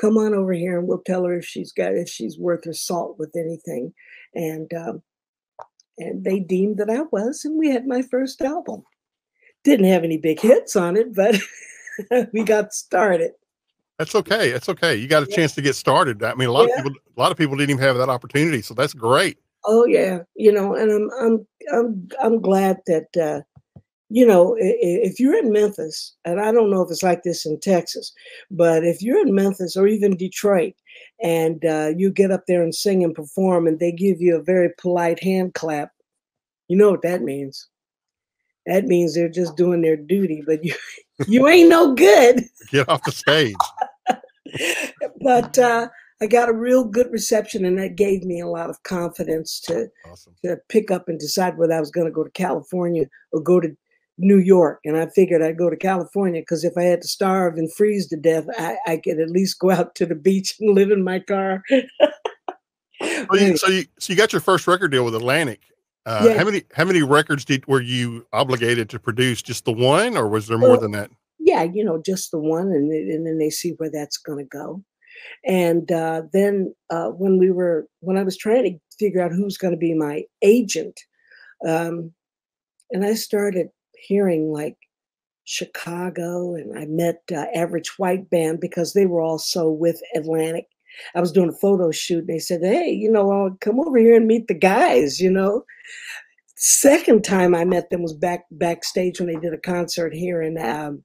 come 0.00 0.16
on 0.16 0.34
over 0.34 0.52
here 0.52 0.78
and 0.78 0.88
we'll 0.88 1.02
tell 1.06 1.24
her 1.24 1.38
if 1.38 1.44
she's 1.44 1.72
got, 1.72 1.94
if 1.94 2.08
she's 2.08 2.38
worth 2.38 2.64
her 2.64 2.72
salt 2.72 3.16
with 3.18 3.34
anything. 3.36 3.92
And, 4.34 4.72
um, 4.74 5.02
and 5.98 6.24
they 6.24 6.40
deemed 6.40 6.78
that 6.78 6.90
I 6.90 7.02
was, 7.10 7.44
and 7.44 7.58
we 7.58 7.70
had 7.70 7.86
my 7.86 8.02
first 8.02 8.40
album. 8.42 8.82
Didn't 9.64 9.86
have 9.86 10.04
any 10.04 10.18
big 10.18 10.40
hits 10.40 10.76
on 10.76 10.96
it, 10.96 11.14
but 11.14 11.36
we 12.32 12.44
got 12.44 12.72
started. 12.72 13.32
That's 13.98 14.14
okay. 14.14 14.52
That's 14.52 14.68
okay. 14.68 14.94
You 14.94 15.08
got 15.08 15.24
a 15.24 15.26
yeah. 15.28 15.36
chance 15.36 15.54
to 15.56 15.62
get 15.62 15.74
started. 15.74 16.22
I 16.22 16.34
mean, 16.34 16.48
a 16.48 16.52
lot 16.52 16.68
yeah. 16.68 16.78
of 16.78 16.84
people, 16.84 17.00
a 17.16 17.20
lot 17.20 17.32
of 17.32 17.38
people 17.38 17.56
didn't 17.56 17.70
even 17.70 17.82
have 17.82 17.96
that 17.96 18.08
opportunity. 18.08 18.62
So 18.62 18.74
that's 18.74 18.94
great. 18.94 19.38
Oh 19.64 19.84
yeah, 19.86 20.20
you 20.36 20.52
know, 20.52 20.74
and 20.74 20.90
I'm 20.90 21.10
I'm 21.20 21.46
I'm 21.72 22.08
I'm 22.22 22.40
glad 22.40 22.78
that 22.86 23.16
uh, 23.16 23.42
you 24.08 24.24
know 24.24 24.56
if 24.58 25.18
you're 25.18 25.36
in 25.36 25.52
Memphis, 25.52 26.14
and 26.24 26.40
I 26.40 26.52
don't 26.52 26.70
know 26.70 26.80
if 26.82 26.90
it's 26.90 27.02
like 27.02 27.24
this 27.24 27.44
in 27.44 27.58
Texas, 27.58 28.12
but 28.52 28.84
if 28.84 29.02
you're 29.02 29.20
in 29.20 29.34
Memphis 29.34 29.76
or 29.76 29.88
even 29.88 30.16
Detroit, 30.16 30.74
and 31.22 31.64
uh, 31.64 31.90
you 31.96 32.10
get 32.10 32.30
up 32.30 32.44
there 32.46 32.62
and 32.62 32.74
sing 32.74 33.02
and 33.02 33.14
perform, 33.14 33.66
and 33.66 33.78
they 33.78 33.92
give 33.92 34.20
you 34.20 34.36
a 34.36 34.42
very 34.42 34.70
polite 34.78 35.22
hand 35.22 35.54
clap, 35.54 35.90
you 36.68 36.76
know 36.76 36.90
what 36.90 37.02
that 37.02 37.22
means. 37.22 37.68
That 38.66 38.84
means 38.84 39.14
they're 39.14 39.28
just 39.28 39.56
doing 39.56 39.80
their 39.80 39.96
duty, 39.96 40.42
but 40.46 40.64
you 40.64 40.74
you 41.26 41.48
ain't 41.48 41.70
no 41.70 41.94
good. 41.94 42.44
Get 42.70 42.88
off 42.88 43.02
the 43.04 43.12
stage. 43.12 43.56
but 45.20 45.58
uh, 45.58 45.88
I 46.20 46.26
got 46.26 46.48
a 46.48 46.52
real 46.52 46.84
good 46.84 47.10
reception, 47.10 47.64
and 47.64 47.78
that 47.78 47.96
gave 47.96 48.24
me 48.24 48.40
a 48.40 48.46
lot 48.46 48.70
of 48.70 48.82
confidence 48.82 49.60
to 49.62 49.88
awesome. 50.10 50.34
to 50.44 50.58
pick 50.68 50.90
up 50.90 51.08
and 51.08 51.18
decide 51.18 51.56
whether 51.56 51.74
I 51.74 51.80
was 51.80 51.90
going 51.90 52.06
to 52.06 52.12
go 52.12 52.24
to 52.24 52.30
California 52.30 53.06
or 53.32 53.40
go 53.40 53.60
to 53.60 53.76
New 54.18 54.38
York. 54.38 54.80
And 54.84 54.96
I 54.96 55.06
figured 55.06 55.42
I'd 55.42 55.56
go 55.56 55.70
to 55.70 55.76
California 55.76 56.42
because 56.42 56.64
if 56.64 56.76
I 56.76 56.82
had 56.82 57.02
to 57.02 57.08
starve 57.08 57.56
and 57.56 57.72
freeze 57.72 58.08
to 58.08 58.16
death, 58.16 58.46
I, 58.58 58.76
I 58.86 58.96
could 58.98 59.20
at 59.20 59.30
least 59.30 59.58
go 59.60 59.70
out 59.70 59.94
to 59.96 60.06
the 60.06 60.14
beach 60.14 60.56
and 60.60 60.74
live 60.74 60.90
in 60.90 61.04
my 61.04 61.20
car. 61.20 61.62
so, 61.70 63.34
you, 63.34 63.56
so 63.56 63.68
you 63.68 63.84
so 63.98 64.12
you 64.12 64.16
got 64.16 64.32
your 64.32 64.40
first 64.40 64.66
record 64.66 64.90
deal 64.90 65.04
with 65.04 65.14
Atlantic. 65.14 65.60
Uh, 66.06 66.24
yeah. 66.26 66.38
How 66.38 66.44
many 66.44 66.64
how 66.72 66.84
many 66.84 67.02
records 67.02 67.44
did 67.44 67.66
were 67.66 67.82
you 67.82 68.26
obligated 68.32 68.88
to 68.90 68.98
produce? 68.98 69.42
Just 69.42 69.64
the 69.64 69.72
one, 69.72 70.16
or 70.16 70.28
was 70.28 70.48
there 70.48 70.58
more 70.58 70.70
well, 70.70 70.80
than 70.80 70.92
that? 70.92 71.10
Yeah, 71.38 71.62
you 71.62 71.84
know, 71.84 72.00
just 72.04 72.30
the 72.30 72.38
one, 72.38 72.68
and 72.68 72.90
and 72.90 73.26
then 73.26 73.38
they 73.38 73.50
see 73.50 73.74
where 73.76 73.90
that's 73.90 74.16
going 74.16 74.38
to 74.38 74.48
go. 74.48 74.82
And 75.44 75.90
uh, 75.92 76.22
then 76.32 76.74
uh, 76.90 77.08
when 77.08 77.38
we 77.38 77.50
were 77.50 77.86
when 78.00 78.16
I 78.16 78.22
was 78.22 78.36
trying 78.36 78.64
to 78.64 78.78
figure 78.98 79.22
out 79.22 79.32
who's 79.32 79.58
going 79.58 79.72
to 79.72 79.78
be 79.78 79.94
my 79.94 80.24
agent, 80.42 80.98
um, 81.66 82.12
and 82.90 83.04
I 83.04 83.14
started 83.14 83.68
hearing 84.06 84.52
like 84.52 84.76
Chicago, 85.44 86.54
and 86.54 86.78
I 86.78 86.84
met 86.86 87.22
uh, 87.32 87.46
Average 87.54 87.98
White 87.98 88.28
Band 88.30 88.60
because 88.60 88.92
they 88.92 89.06
were 89.06 89.22
also 89.22 89.70
with 89.70 90.00
Atlantic. 90.14 90.66
I 91.14 91.20
was 91.20 91.32
doing 91.32 91.48
a 91.48 91.52
photo 91.52 91.90
shoot. 91.90 92.20
And 92.20 92.28
they 92.28 92.38
said, 92.38 92.60
"Hey, 92.62 92.90
you 92.90 93.10
know, 93.10 93.30
I'll 93.30 93.56
come 93.60 93.80
over 93.80 93.98
here 93.98 94.16
and 94.16 94.26
meet 94.26 94.48
the 94.48 94.54
guys." 94.54 95.20
You 95.20 95.30
know. 95.30 95.64
Second 96.60 97.22
time 97.22 97.54
I 97.54 97.64
met 97.64 97.88
them 97.88 98.02
was 98.02 98.12
back 98.12 98.44
backstage 98.50 99.20
when 99.20 99.28
they 99.28 99.40
did 99.40 99.54
a 99.54 99.58
concert 99.58 100.12
here 100.12 100.42
in 100.42 100.58
um, 100.58 101.04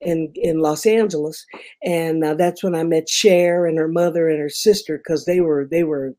in 0.00 0.32
in 0.34 0.60
Los 0.60 0.86
Angeles, 0.86 1.44
and 1.84 2.24
uh, 2.24 2.34
that's 2.34 2.64
when 2.64 2.74
I 2.74 2.84
met 2.84 3.08
Cher 3.08 3.66
and 3.66 3.78
her 3.78 3.88
mother 3.88 4.28
and 4.28 4.40
her 4.40 4.48
sister 4.48 4.96
because 4.96 5.26
they 5.26 5.40
were 5.40 5.68
they 5.70 5.84
were 5.84 6.14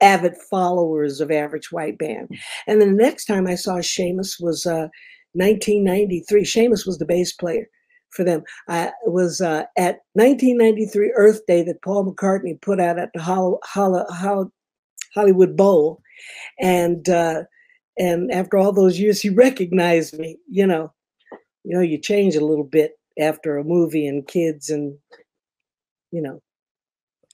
avid 0.00 0.36
followers 0.48 1.20
of 1.20 1.30
Average 1.30 1.72
White 1.72 1.98
Band. 1.98 2.30
And 2.66 2.80
then 2.80 2.96
the 2.96 3.02
next 3.02 3.26
time 3.26 3.46
I 3.46 3.54
saw 3.54 3.78
Seamus 3.78 4.40
was 4.40 4.64
uh, 4.64 4.88
1993. 5.34 6.44
Seamus 6.44 6.86
was 6.86 6.98
the 6.98 7.06
bass 7.06 7.32
player 7.32 7.66
for 8.10 8.24
them. 8.24 8.42
I 8.68 8.92
was 9.06 9.40
uh, 9.40 9.64
at 9.76 10.00
1993 10.14 11.12
Earth 11.16 11.40
Day 11.46 11.62
that 11.62 11.82
Paul 11.82 12.12
McCartney 12.12 12.60
put 12.60 12.80
out 12.80 12.98
at 12.98 13.10
the 13.14 13.22
Hollow, 13.22 13.58
Hollow, 13.64 14.04
Hollow, 14.10 14.52
Hollywood 15.14 15.56
Bowl, 15.56 16.02
and 16.58 17.08
uh, 17.08 17.42
and 17.98 18.30
after 18.30 18.56
all 18.56 18.72
those 18.72 18.98
years, 18.98 19.20
he 19.20 19.30
recognized 19.30 20.18
me. 20.18 20.38
You 20.48 20.66
know, 20.66 20.92
you 21.64 21.76
know, 21.76 21.82
you 21.82 21.98
change 21.98 22.36
a 22.36 22.44
little 22.44 22.64
bit 22.64 22.92
after 23.18 23.56
a 23.56 23.64
movie 23.64 24.06
and 24.06 24.26
kids, 24.26 24.68
and 24.70 24.96
you 26.10 26.20
know. 26.20 26.40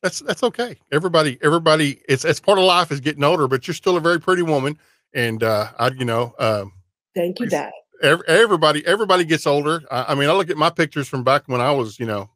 That's 0.03 0.21
that's 0.21 0.43
okay. 0.43 0.76
Everybody, 0.93 1.38
everybody, 1.43 2.03
it's 2.07 2.25
it's 2.25 2.38
part 2.38 2.59
of 2.59 2.65
life 2.65 2.93
is 2.93 3.00
getting 3.00 3.25
older, 3.25 3.49
but 3.49 3.67
you're 3.67 3.75
still 3.75 3.97
a 3.97 4.00
very 4.00 4.21
pretty 4.21 4.43
woman, 4.43 4.79
and 5.15 5.43
uh, 5.43 5.73
I, 5.79 5.88
you 5.88 6.05
know, 6.05 6.35
um, 6.38 6.73
thank 7.15 7.41
you, 7.41 7.47
Dad 7.47 7.73
everybody 8.03 8.87
everybody 8.87 9.25
gets 9.25 9.47
older. 9.47 9.83
I, 9.91 10.12
I, 10.12 10.15
mean 10.15 10.29
i 10.29 10.33
look 10.33 10.50
at 10.50 10.57
my 10.57 10.71
pictures 10.71 11.09
from 11.09 11.25
back 11.25 11.45
when 11.47 11.61
i 11.61 11.71
was 11.71 11.99
you 11.99 12.07
know 12.07 12.31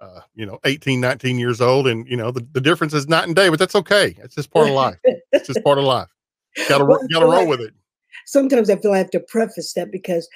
uh, 0.00 0.20
you 0.34 0.44
know 0.44 0.58
18 0.64 1.00
19 1.00 1.38
years 1.38 1.60
old 1.60 1.86
and 1.86 2.06
you 2.08 2.16
know 2.16 2.30
the, 2.30 2.46
the 2.52 2.60
difference 2.60 2.92
is 2.92 3.08
night 3.08 3.24
and 3.24 3.34
day 3.34 3.48
but 3.48 3.58
that's 3.58 3.74
okay. 3.74 4.14
It's 4.18 4.34
just 4.34 4.50
part 4.50 4.68
of 4.68 4.74
life. 4.84 4.98
It's 5.32 5.46
just 5.46 5.64
part 5.64 5.78
of 5.78 5.84
life. 5.84 6.08
Gotta 6.68 6.84
well, 6.84 7.00
gotta 7.10 7.26
roll 7.26 7.48
with 7.48 7.60
it. 7.60 7.74
sometimes 8.24 8.70
i 8.70 8.76
feel 8.76 8.92
i 8.92 8.98
have 8.98 9.10
to 9.10 9.20
preface 9.20 9.72
that 9.74 9.92
because 9.92 10.28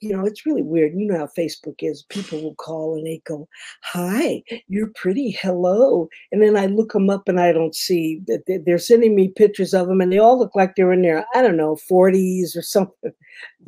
you 0.00 0.14
know, 0.14 0.24
it's 0.24 0.46
really 0.46 0.62
weird. 0.62 0.94
You 0.94 1.06
know 1.06 1.18
how 1.18 1.26
Facebook 1.26 1.76
is. 1.80 2.02
People 2.04 2.42
will 2.42 2.54
call 2.54 2.96
and 2.96 3.06
they 3.06 3.20
go, 3.26 3.48
Hi, 3.82 4.42
you're 4.68 4.90
pretty. 4.94 5.30
Hello. 5.30 6.08
And 6.32 6.42
then 6.42 6.56
I 6.56 6.66
look 6.66 6.92
them 6.92 7.10
up 7.10 7.28
and 7.28 7.40
I 7.40 7.52
don't 7.52 7.74
see 7.74 8.20
that 8.26 8.62
they're 8.66 8.78
sending 8.78 9.14
me 9.14 9.28
pictures 9.28 9.74
of 9.74 9.88
them 9.88 10.00
and 10.00 10.12
they 10.12 10.18
all 10.18 10.38
look 10.38 10.54
like 10.54 10.74
they're 10.76 10.92
in 10.92 11.02
their, 11.02 11.26
I 11.34 11.42
don't 11.42 11.56
know, 11.56 11.76
40s 11.90 12.56
or 12.56 12.62
something. 12.62 13.12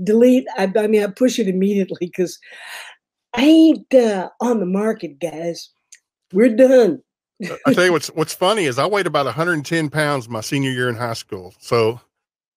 Delete. 0.02 0.46
I, 0.56 0.72
I 0.76 0.86
mean, 0.86 1.02
I 1.02 1.08
push 1.08 1.38
it 1.38 1.48
immediately 1.48 1.98
because 2.00 2.38
I 3.34 3.42
ain't 3.42 3.94
uh, 3.94 4.30
on 4.40 4.60
the 4.60 4.66
market, 4.66 5.18
guys. 5.20 5.70
We're 6.32 6.54
done. 6.54 7.02
I 7.66 7.74
tell 7.74 7.84
you 7.84 7.92
what's 7.92 8.08
what's 8.08 8.34
funny 8.34 8.64
is 8.64 8.78
I 8.78 8.86
weighed 8.86 9.06
about 9.06 9.26
110 9.26 9.90
pounds 9.90 10.28
my 10.28 10.40
senior 10.40 10.70
year 10.70 10.88
in 10.88 10.96
high 10.96 11.12
school. 11.12 11.54
So 11.58 12.00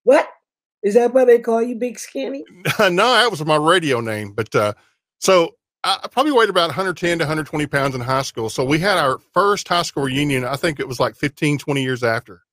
what? 0.04 0.30
Is 0.84 0.94
that 0.94 1.14
why 1.14 1.26
they 1.26 1.40
call 1.40 1.62
you 1.62 1.76
Big 1.76 2.00
Skinny? 2.00 2.44
no, 2.80 2.90
that 2.90 3.30
was 3.30 3.44
my 3.46 3.58
radio 3.58 4.00
name. 4.00 4.32
But 4.34 4.56
uh, 4.56 4.74
so 5.20 5.56
I 5.84 6.08
probably 6.12 6.32
weighed 6.32 6.50
about 6.50 6.68
110 6.68 7.20
to 7.20 7.24
120 7.24 7.68
pounds 7.68 7.96
in 7.96 8.02
high 8.02 8.22
school. 8.22 8.50
So 8.50 8.64
we 8.64 8.80
had 8.80 8.98
our 8.98 9.20
first 9.34 9.68
high 9.68 9.82
school 9.82 10.04
reunion. 10.04 10.46
I 10.46 10.56
think 10.56 10.80
it 10.80 10.88
was 10.88 11.00
like 11.00 11.16
15, 11.16 11.58
20 11.58 11.82
years 11.82 12.04
after 12.04 12.44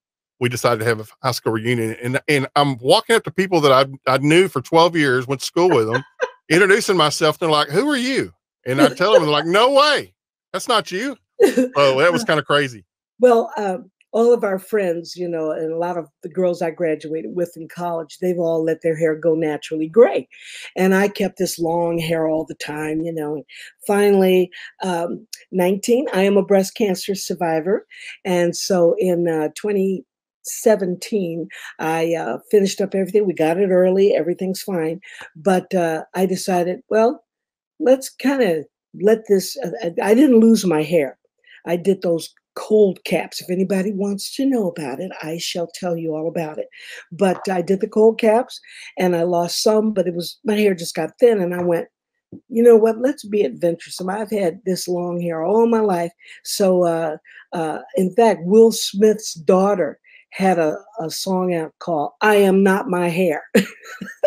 we 0.40 0.48
decided 0.48 0.80
to 0.80 0.84
have 0.84 1.00
a 1.00 1.06
high 1.22 1.32
school 1.32 1.52
reunion. 1.52 1.96
And 2.02 2.20
and 2.28 2.46
I'm 2.56 2.76
walking 2.78 3.16
up 3.16 3.24
to 3.24 3.30
people 3.30 3.60
that 3.62 3.72
I 3.72 4.12
I 4.12 4.18
knew 4.18 4.48
for 4.48 4.60
12 4.60 4.96
years, 4.96 5.26
went 5.26 5.40
to 5.40 5.46
school 5.46 5.70
with 5.70 5.90
them, 5.90 6.04
introducing 6.48 6.96
myself. 6.96 7.38
They're 7.38 7.50
like, 7.50 7.68
"Who 7.68 7.88
are 7.90 7.96
you?" 7.96 8.32
And 8.64 8.80
I 8.80 8.88
tell 8.88 9.12
them, 9.12 9.22
they're 9.22 9.30
like, 9.30 9.46
"No 9.46 9.72
way, 9.72 10.14
that's 10.52 10.68
not 10.68 10.90
you." 10.90 11.16
Oh, 11.76 11.98
that 12.00 12.12
was 12.12 12.24
kind 12.24 12.40
of 12.40 12.46
crazy. 12.46 12.84
Well, 13.20 13.52
um, 13.58 13.90
all 14.12 14.32
of 14.32 14.44
our 14.44 14.58
friends, 14.58 15.16
you 15.16 15.28
know, 15.28 15.50
and 15.50 15.72
a 15.72 15.76
lot 15.76 15.98
of 15.98 16.08
the 16.22 16.28
girls 16.28 16.62
I 16.62 16.70
graduated 16.70 17.34
with 17.34 17.52
in 17.56 17.68
college, 17.68 18.18
they've 18.18 18.38
all 18.38 18.64
let 18.64 18.82
their 18.82 18.96
hair 18.96 19.14
go 19.14 19.34
naturally 19.34 19.88
gray. 19.88 20.28
And 20.74 20.94
I 20.94 21.08
kept 21.08 21.38
this 21.38 21.58
long 21.58 21.98
hair 21.98 22.26
all 22.26 22.44
the 22.44 22.54
time, 22.54 23.02
you 23.02 23.12
know. 23.12 23.42
Finally, 23.86 24.50
um, 24.82 25.26
19, 25.52 26.06
I 26.12 26.22
am 26.22 26.36
a 26.36 26.44
breast 26.44 26.74
cancer 26.74 27.14
survivor. 27.14 27.86
And 28.24 28.56
so 28.56 28.94
in 28.98 29.28
uh, 29.28 29.48
2017, 29.54 31.48
I 31.78 32.14
uh, 32.14 32.38
finished 32.50 32.80
up 32.80 32.94
everything. 32.94 33.26
We 33.26 33.34
got 33.34 33.58
it 33.58 33.70
early, 33.70 34.14
everything's 34.14 34.62
fine. 34.62 35.00
But 35.34 35.74
uh, 35.74 36.04
I 36.14 36.26
decided, 36.26 36.80
well, 36.88 37.24
let's 37.80 38.08
kind 38.08 38.42
of 38.42 38.64
let 39.02 39.24
this, 39.28 39.58
uh, 39.58 39.90
I 40.02 40.14
didn't 40.14 40.40
lose 40.40 40.64
my 40.64 40.82
hair. 40.82 41.18
I 41.66 41.76
did 41.76 42.00
those 42.00 42.32
cold 42.56 42.98
caps. 43.04 43.40
If 43.40 43.50
anybody 43.50 43.92
wants 43.92 44.34
to 44.36 44.46
know 44.46 44.68
about 44.68 44.98
it, 44.98 45.12
I 45.22 45.38
shall 45.38 45.68
tell 45.72 45.96
you 45.96 46.16
all 46.16 46.26
about 46.26 46.58
it. 46.58 46.68
But 47.12 47.40
I 47.48 47.62
did 47.62 47.80
the 47.80 47.88
cold 47.88 48.18
caps 48.18 48.60
and 48.98 49.14
I 49.14 49.22
lost 49.22 49.62
some, 49.62 49.92
but 49.92 50.08
it 50.08 50.14
was 50.14 50.38
my 50.44 50.54
hair 50.54 50.74
just 50.74 50.96
got 50.96 51.18
thin 51.20 51.40
and 51.40 51.54
I 51.54 51.62
went, 51.62 51.86
you 52.48 52.62
know 52.62 52.76
what, 52.76 52.98
let's 52.98 53.24
be 53.24 53.44
adventuresome. 53.44 54.10
I've 54.10 54.30
had 54.30 54.60
this 54.64 54.88
long 54.88 55.20
hair 55.20 55.44
all 55.44 55.66
my 55.68 55.80
life. 55.80 56.10
So 56.42 56.84
uh, 56.84 57.18
uh, 57.52 57.78
in 57.96 58.12
fact, 58.14 58.40
Will 58.42 58.72
Smith's 58.72 59.34
daughter 59.34 60.00
had 60.30 60.58
a, 60.58 60.76
a 61.00 61.10
song 61.10 61.54
out 61.54 61.72
called 61.78 62.12
I 62.20 62.36
Am 62.36 62.62
Not 62.62 62.88
My 62.88 63.08
Hair. 63.08 63.42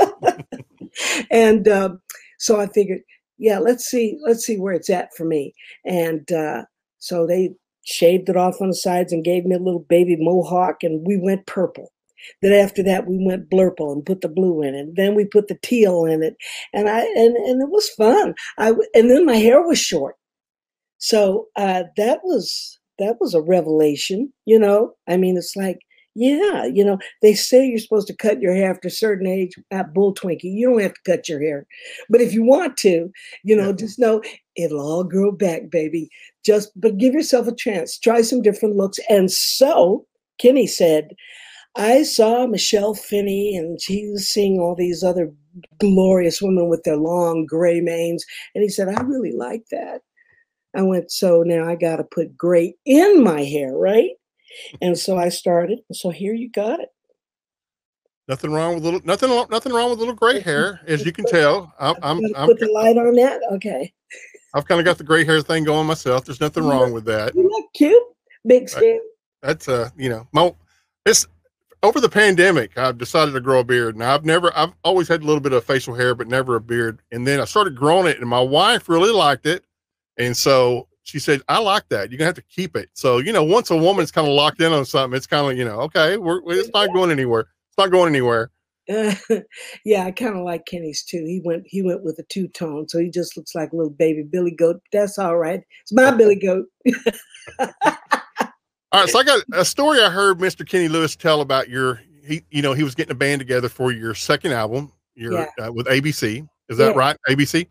and 1.31 1.67
uh, 1.67 1.95
so 2.37 2.59
I 2.59 2.67
figured, 2.67 3.01
yeah, 3.37 3.59
let's 3.59 3.85
see, 3.85 4.17
let's 4.25 4.45
see 4.45 4.57
where 4.57 4.73
it's 4.73 4.89
at 4.89 5.13
for 5.15 5.25
me. 5.25 5.53
And 5.85 6.31
uh, 6.31 6.63
so 6.99 7.27
they 7.27 7.53
shaved 7.89 8.29
it 8.29 8.37
off 8.37 8.61
on 8.61 8.67
the 8.69 8.75
sides 8.75 9.11
and 9.11 9.23
gave 9.23 9.45
me 9.45 9.55
a 9.55 9.59
little 9.59 9.85
baby 9.89 10.15
mohawk, 10.19 10.83
and 10.83 11.05
we 11.05 11.17
went 11.17 11.47
purple. 11.47 11.91
Then 12.41 12.53
after 12.53 12.83
that, 12.83 13.07
we 13.07 13.17
went 13.23 13.49
blurple 13.49 13.93
and 13.93 14.05
put 14.05 14.21
the 14.21 14.27
blue 14.27 14.61
in 14.61 14.75
it. 14.75 14.95
Then 14.95 15.15
we 15.15 15.25
put 15.25 15.47
the 15.47 15.57
teal 15.61 16.05
in 16.05 16.21
it, 16.21 16.35
and 16.73 16.89
I 16.89 17.01
and 17.01 17.35
and 17.35 17.61
it 17.61 17.69
was 17.69 17.89
fun. 17.89 18.35
I 18.57 18.73
and 18.93 19.09
then 19.09 19.25
my 19.25 19.37
hair 19.37 19.61
was 19.61 19.79
short, 19.79 20.15
so 20.97 21.47
uh, 21.55 21.83
that 21.97 22.19
was 22.23 22.79
that 22.99 23.15
was 23.19 23.33
a 23.33 23.41
revelation. 23.41 24.33
You 24.45 24.59
know, 24.59 24.93
I 25.07 25.17
mean, 25.17 25.37
it's 25.37 25.55
like 25.55 25.79
yeah, 26.19 26.65
you 26.65 26.83
know, 26.83 26.99
they 27.21 27.33
say 27.33 27.65
you're 27.65 27.79
supposed 27.79 28.07
to 28.07 28.15
cut 28.15 28.41
your 28.41 28.53
hair 28.53 28.69
after 28.69 28.89
a 28.89 28.91
certain 28.91 29.25
age 29.25 29.53
at 29.71 29.93
Bull 29.93 30.13
Twinkie. 30.13 30.43
You 30.43 30.69
don't 30.69 30.81
have 30.81 30.93
to 30.93 31.01
cut 31.05 31.29
your 31.29 31.39
hair. 31.39 31.65
But 32.09 32.19
if 32.19 32.33
you 32.33 32.43
want 32.43 32.75
to, 32.79 33.09
you 33.43 33.55
know, 33.55 33.71
just 33.71 33.97
know 33.97 34.21
it'll 34.57 34.81
all 34.81 35.05
grow 35.05 35.31
back, 35.31 35.69
baby. 35.69 36.09
Just 36.45 36.71
but 36.75 36.97
give 36.97 37.13
yourself 37.13 37.47
a 37.47 37.55
chance. 37.55 37.97
Try 37.97 38.21
some 38.21 38.41
different 38.41 38.75
looks. 38.75 38.99
And 39.09 39.31
so 39.31 40.05
Kenny 40.39 40.67
said, 40.67 41.15
I 41.77 42.03
saw 42.03 42.45
Michelle 42.47 42.95
Finney 42.95 43.55
and 43.55 43.81
she 43.81 44.09
was 44.09 44.27
seeing 44.27 44.59
all 44.59 44.75
these 44.75 45.05
other 45.05 45.31
glorious 45.79 46.41
women 46.41 46.67
with 46.67 46.83
their 46.83 46.97
long 46.97 47.45
gray 47.45 47.79
manes. 47.79 48.25
And 48.55 48.61
he 48.61 48.67
said, 48.67 48.89
I 48.89 49.01
really 49.03 49.31
like 49.31 49.63
that. 49.71 50.01
I 50.75 50.81
went, 50.81 51.11
so 51.11 51.43
now 51.43 51.65
I 51.65 51.75
got 51.75 51.95
to 51.95 52.03
put 52.03 52.37
gray 52.37 52.75
in 52.85 53.23
my 53.23 53.43
hair, 53.43 53.71
right? 53.71 54.11
And 54.81 54.97
so 54.97 55.17
I 55.17 55.29
started. 55.29 55.79
So 55.91 56.09
here 56.09 56.33
you 56.33 56.49
got 56.49 56.79
it. 56.79 56.89
Nothing 58.27 58.51
wrong 58.51 58.75
with 58.75 58.83
little 58.83 59.01
nothing 59.03 59.29
nothing 59.49 59.73
wrong 59.73 59.89
with 59.89 59.99
little 59.99 60.13
gray 60.13 60.39
hair, 60.49 60.81
as 60.85 61.05
you 61.05 61.11
can 61.11 61.25
tell. 61.25 61.73
I'm 61.79 61.95
I'm, 62.03 62.19
I'm 62.35 62.47
put 62.47 62.59
the 62.59 62.71
light 62.71 62.97
on 62.97 63.15
that. 63.15 63.41
Okay. 63.53 63.91
I've 64.53 64.65
kind 64.65 64.79
of 64.79 64.85
got 64.85 64.97
the 64.97 65.03
gray 65.03 65.23
hair 65.25 65.41
thing 65.41 65.63
going 65.63 65.87
myself. 65.87 66.25
There's 66.25 66.41
nothing 66.41 66.63
You 66.63 66.71
wrong 66.71 66.85
look- 66.85 66.93
with 66.93 67.05
that. 67.05 67.35
You 67.35 67.43
look 67.49 67.65
cute, 67.73 68.03
big 68.45 68.69
skin. 68.69 68.99
That's 69.41 69.67
uh, 69.67 69.89
you 69.97 70.09
know, 70.09 70.27
my 70.31 70.53
it's 71.05 71.27
over 71.81 72.01
the 72.01 72.09
pandemic. 72.09 72.77
I've 72.77 72.97
decided 72.97 73.31
to 73.31 73.39
grow 73.39 73.59
a 73.59 73.63
beard. 73.63 73.95
Now 73.97 74.13
I've 74.13 74.25
never, 74.25 74.55
I've 74.55 74.73
always 74.83 75.07
had 75.07 75.21
a 75.21 75.25
little 75.25 75.39
bit 75.39 75.53
of 75.53 75.63
facial 75.63 75.95
hair, 75.95 76.13
but 76.13 76.27
never 76.27 76.55
a 76.57 76.61
beard. 76.61 77.01
And 77.11 77.25
then 77.25 77.39
I 77.39 77.45
started 77.45 77.75
growing 77.75 78.07
it, 78.07 78.19
and 78.19 78.27
my 78.29 78.41
wife 78.41 78.89
really 78.89 79.13
liked 79.13 79.45
it, 79.45 79.63
and 80.17 80.35
so 80.35 80.88
she 81.09 81.19
said, 81.19 81.41
"I 81.47 81.59
like 81.59 81.87
that. 81.89 82.09
You're 82.11 82.17
gonna 82.17 82.27
have 82.27 82.35
to 82.35 82.41
keep 82.43 82.75
it." 82.75 82.89
So 82.93 83.17
you 83.17 83.33
know, 83.33 83.43
once 83.43 83.69
a 83.71 83.77
woman's 83.77 84.11
kind 84.11 84.27
of 84.27 84.33
locked 84.33 84.61
in 84.61 84.71
on 84.71 84.85
something, 84.85 85.15
it's 85.17 85.27
kind 85.27 85.51
of 85.51 85.57
you 85.57 85.65
know, 85.65 85.79
okay, 85.81 86.17
we're 86.17 86.41
it's 86.53 86.69
not 86.73 86.93
going 86.93 87.11
anywhere. 87.11 87.41
It's 87.41 87.77
not 87.77 87.91
going 87.91 88.09
anywhere. 88.09 88.51
yeah, 89.85 90.03
I 90.05 90.11
kind 90.11 90.35
of 90.35 90.43
like 90.43 90.65
Kenny's 90.65 91.03
too. 91.03 91.23
He 91.25 91.41
went 91.43 91.63
he 91.67 91.81
went 91.83 92.03
with 92.03 92.17
a 92.19 92.23
two 92.23 92.47
tone, 92.47 92.87
so 92.89 92.99
he 92.99 93.09
just 93.09 93.37
looks 93.37 93.53
like 93.53 93.71
a 93.71 93.75
little 93.75 93.91
baby 93.91 94.23
Billy 94.23 94.51
Goat. 94.51 94.81
That's 94.91 95.19
all 95.19 95.37
right. 95.37 95.61
It's 95.81 95.91
my 95.93 96.11
Billy 96.11 96.35
Goat. 96.35 96.65
All 98.91 99.01
right, 99.01 99.09
so 99.09 99.19
I 99.19 99.23
got 99.23 99.43
a 99.53 99.63
story 99.63 100.01
I 100.01 100.09
heard 100.09 100.39
Mr. 100.39 100.67
Kenny 100.67 100.87
Lewis 100.87 101.15
tell 101.15 101.41
about 101.41 101.69
your 101.69 102.01
he, 102.25 102.43
you 102.49 102.61
know, 102.61 102.73
he 102.73 102.83
was 102.83 102.95
getting 102.95 103.11
a 103.11 103.15
band 103.15 103.39
together 103.39 103.69
for 103.69 103.91
your 103.91 104.15
second 104.15 104.51
album, 104.51 104.91
your 105.15 105.33
Yeah. 105.33 105.67
uh, 105.67 105.71
with 105.71 105.85
ABC. 105.87 106.47
Is 106.69 106.77
that 106.77 106.95
Yeah. 106.95 106.99
right? 106.99 107.17
ABC. 107.29 107.67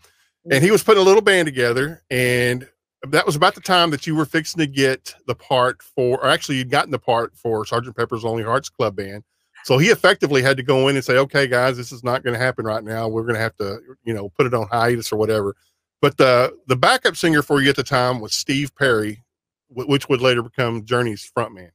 And 0.50 0.62
he 0.64 0.70
was 0.70 0.82
putting 0.82 1.02
a 1.02 1.04
little 1.04 1.20
band 1.20 1.46
together, 1.46 2.02
and 2.10 2.66
that 3.06 3.26
was 3.26 3.36
about 3.36 3.54
the 3.54 3.60
time 3.60 3.90
that 3.90 4.06
you 4.06 4.14
were 4.14 4.24
fixing 4.24 4.58
to 4.58 4.66
get 4.66 5.14
the 5.26 5.34
part 5.34 5.82
for, 5.82 6.18
or 6.18 6.26
actually 6.28 6.58
you'd 6.58 6.70
gotten 6.70 6.90
the 6.90 6.98
part 6.98 7.36
for 7.36 7.64
Sergeant 7.64 7.96
Pepper's 7.96 8.24
Lonely 8.24 8.42
Hearts 8.42 8.68
Club 8.68 8.96
Band. 8.96 9.22
So 9.64 9.78
he 9.78 9.88
effectively 9.88 10.42
had 10.42 10.56
to 10.56 10.62
go 10.62 10.88
in 10.88 10.96
and 10.96 11.04
say, 11.04 11.16
"Okay, 11.18 11.46
guys, 11.46 11.76
this 11.76 11.92
is 11.92 12.02
not 12.04 12.22
going 12.22 12.34
to 12.34 12.40
happen 12.44 12.64
right 12.64 12.82
now. 12.82 13.08
We're 13.08 13.22
going 13.22 13.34
to 13.34 13.40
have 13.40 13.56
to, 13.56 13.78
you 14.04 14.14
know, 14.14 14.30
put 14.30 14.46
it 14.46 14.54
on 14.54 14.68
hiatus 14.68 15.12
or 15.12 15.16
whatever." 15.16 15.54
But 16.00 16.16
the 16.16 16.56
the 16.66 16.76
backup 16.76 17.16
singer 17.16 17.42
for 17.42 17.60
you 17.60 17.70
at 17.70 17.76
the 17.76 17.82
time 17.82 18.20
was 18.20 18.34
Steve 18.34 18.74
Perry, 18.76 19.22
wh- 19.68 19.88
which 19.88 20.08
would 20.08 20.20
later 20.20 20.42
become 20.42 20.84
Journey's 20.84 21.30
frontman. 21.36 21.70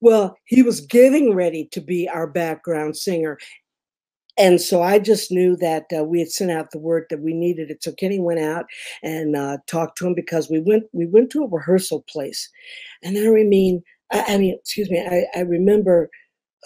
Well, 0.00 0.36
he 0.44 0.62
was 0.62 0.80
getting 0.80 1.34
ready 1.34 1.66
to 1.72 1.80
be 1.80 2.08
our 2.08 2.26
background 2.26 2.96
singer. 2.96 3.38
And 4.38 4.60
so 4.60 4.82
I 4.82 4.98
just 4.98 5.32
knew 5.32 5.56
that 5.56 5.86
uh, 5.96 6.04
we 6.04 6.20
had 6.20 6.30
sent 6.30 6.50
out 6.50 6.70
the 6.70 6.78
word 6.78 7.06
that 7.10 7.20
we 7.20 7.34
needed 7.34 7.70
it. 7.70 7.82
So 7.82 7.92
Kenny 7.92 8.20
went 8.20 8.40
out 8.40 8.66
and 9.02 9.36
uh, 9.36 9.58
talked 9.66 9.98
to 9.98 10.06
him 10.06 10.14
because 10.14 10.48
we 10.50 10.60
went 10.60 10.84
we 10.92 11.06
went 11.06 11.30
to 11.30 11.42
a 11.42 11.48
rehearsal 11.48 12.04
place, 12.08 12.48
and 13.02 13.18
I 13.18 13.44
mean 13.44 13.82
I, 14.12 14.24
I 14.34 14.38
mean 14.38 14.56
excuse 14.60 14.90
me 14.90 15.00
I, 15.00 15.26
I 15.38 15.42
remember 15.42 16.08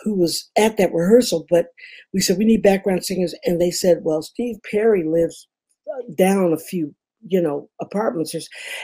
who 0.05 0.15
was 0.17 0.51
at 0.57 0.77
that 0.79 0.93
rehearsal, 0.95 1.47
but 1.51 1.67
we 2.15 2.21
said 2.21 2.39
we 2.39 2.45
need 2.45 2.63
background 2.63 3.05
singers, 3.05 3.35
and 3.45 3.61
they 3.61 3.71
said, 3.71 4.01
well, 4.03 4.23
Steve 4.23 4.57
Perry 4.71 5.05
lives 5.05 5.49
uh, 5.89 6.15
down 6.17 6.53
a 6.53 6.59
few 6.59 6.95
you 7.29 7.41
know 7.41 7.69
apartments, 7.81 8.35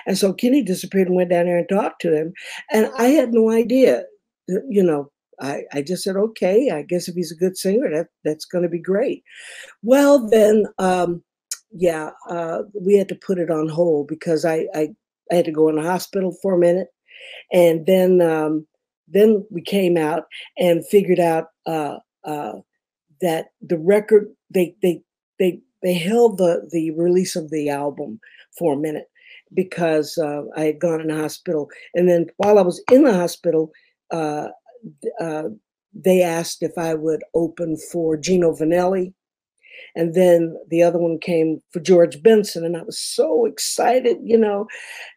and 0.07 0.19
so 0.19 0.33
Kenny 0.33 0.63
disappeared 0.63 1.09
and 1.09 1.17
went 1.17 1.31
down 1.31 1.47
there 1.47 1.59
and 1.59 1.69
talked 1.69 2.01
to 2.03 2.15
him, 2.15 2.33
and 2.73 2.91
I 2.99 3.07
had 3.09 3.33
no 3.33 3.51
idea 3.51 4.05
you 4.69 4.83
know, 4.83 5.11
I, 5.41 5.63
I 5.73 5.83
just 5.83 6.03
said, 6.03 6.17
okay, 6.17 6.71
I 6.71 6.83
guess 6.83 7.09
if 7.09 7.15
he's 7.15 7.33
a 7.33 7.37
good 7.37 7.57
singer, 7.57 7.91
that 7.91 8.09
that's 8.25 8.45
going 8.45 8.63
to 8.63 8.69
be 8.69 8.81
great. 8.81 9.23
Well, 9.83 10.29
then, 10.29 10.67
um, 10.79 11.23
yeah, 11.71 12.11
uh, 12.29 12.63
we 12.75 12.95
had 12.95 13.09
to 13.09 13.15
put 13.15 13.39
it 13.39 13.51
on 13.51 13.69
hold 13.69 14.09
because 14.09 14.45
I, 14.45 14.67
I, 14.75 14.89
I 15.31 15.37
had 15.37 15.45
to 15.45 15.53
go 15.53 15.69
in 15.69 15.77
the 15.77 15.83
hospital 15.83 16.37
for 16.43 16.55
a 16.55 16.59
minute, 16.59 16.89
and 17.53 17.87
then 17.87 18.21
um, 18.23 18.67
then 19.07 19.45
we 19.51 19.61
came 19.63 19.97
out 19.97 20.25
and 20.59 20.87
figured 20.87 21.21
out 21.21 21.47
uh, 21.67 21.99
uh, 22.25 22.55
that 23.21 23.49
the 23.61 23.79
record 23.79 24.29
they 24.51 24.75
they 24.83 25.03
they 25.39 25.61
they 25.83 25.95
held 25.95 26.39
the 26.39 26.67
the 26.73 26.91
release 26.93 27.37
of 27.37 27.51
the 27.51 27.69
album 27.69 28.19
for 28.59 28.75
a 28.75 28.79
minute 28.79 29.07
because 29.55 30.19
uh, 30.19 30.43
I 30.57 30.65
had 30.65 30.81
gone 30.81 31.01
in 31.01 31.09
the 31.09 31.17
hospital, 31.17 31.69
and 31.95 32.09
then 32.09 32.27
while 32.39 32.59
I 32.59 32.63
was 32.63 32.83
in 32.91 33.05
the 33.05 33.15
hospital 33.15 33.71
uh, 34.11 34.49
uh, 35.21 35.45
they 35.95 36.23
asked 36.23 36.63
if 36.63 36.77
I 36.77 36.95
would 36.95 37.23
open 37.35 37.77
for 37.77 38.17
Gino 38.17 38.53
Vannelli. 38.53 39.13
And 39.95 40.15
then 40.15 40.57
the 40.69 40.83
other 40.83 40.99
one 40.99 41.19
came 41.19 41.61
for 41.71 41.81
George 41.81 42.23
Benson, 42.23 42.65
and 42.65 42.77
I 42.77 42.83
was 42.83 42.99
so 42.99 43.47
excited, 43.47 44.19
you 44.23 44.37
know. 44.37 44.67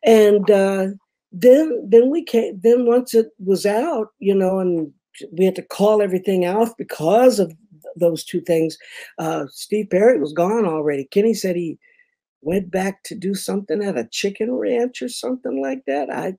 And 0.03 0.49
uh, 0.49 0.87
then, 1.31 1.87
then 1.87 2.09
we 2.09 2.23
came. 2.23 2.59
Then 2.61 2.85
once 2.85 3.13
it 3.13 3.27
was 3.43 3.65
out, 3.65 4.09
you 4.19 4.35
know, 4.35 4.59
and 4.59 4.91
we 5.31 5.45
had 5.45 5.55
to 5.55 5.61
call 5.61 6.01
everything 6.01 6.45
out 6.45 6.77
because 6.77 7.39
of 7.39 7.53
those 7.95 8.23
two 8.23 8.41
things. 8.41 8.77
Uh, 9.17 9.45
Steve 9.49 9.89
Perry 9.89 10.19
was 10.19 10.33
gone 10.33 10.65
already. 10.65 11.05
Kenny 11.05 11.33
said 11.33 11.55
he 11.55 11.77
went 12.41 12.71
back 12.71 13.03
to 13.03 13.15
do 13.15 13.35
something 13.35 13.83
at 13.83 13.97
a 13.97 14.07
chicken 14.11 14.51
ranch 14.51 15.01
or 15.01 15.09
something 15.09 15.61
like 15.61 15.83
that. 15.85 16.09
I, 16.09 16.35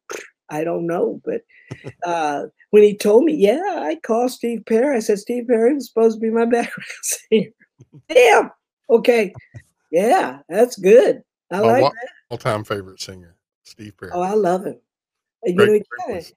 I 0.53 0.65
don't 0.65 0.87
know, 0.87 1.21
but 1.25 1.41
uh, 2.05 2.45
when 2.71 2.83
he 2.83 2.95
told 2.97 3.25
me, 3.25 3.35
yeah, 3.35 3.63
I 3.83 3.97
called 4.03 4.31
Steve 4.31 4.65
Perry. 4.67 4.97
I 4.97 5.01
said, 5.01 5.19
Steve 5.19 5.47
Perry 5.49 5.75
was 5.75 5.89
supposed 5.89 6.19
to 6.19 6.21
be 6.21 6.31
my 6.31 6.45
background 6.57 6.87
singer. 7.03 7.51
Damn. 8.09 8.51
Okay. 8.91 9.33
Yeah, 9.91 10.41
that's 10.49 10.77
good. 10.77 11.23
I 11.51 11.61
My 11.61 11.67
like 11.73 11.83
wa- 11.83 11.91
that. 11.91 12.09
all-time 12.31 12.65
favorite 12.65 13.01
singer, 13.01 13.35
Steve 13.65 13.97
Perry. 13.97 14.13
Oh, 14.15 14.21
I 14.21 14.35
love 14.35 14.67
him. 14.67 14.79
Great- 15.43 15.55
you 15.55 15.55
know, 15.55 15.63
he 15.65 15.69
great 15.69 15.87
kinda, 16.07 16.15
voice. 16.21 16.33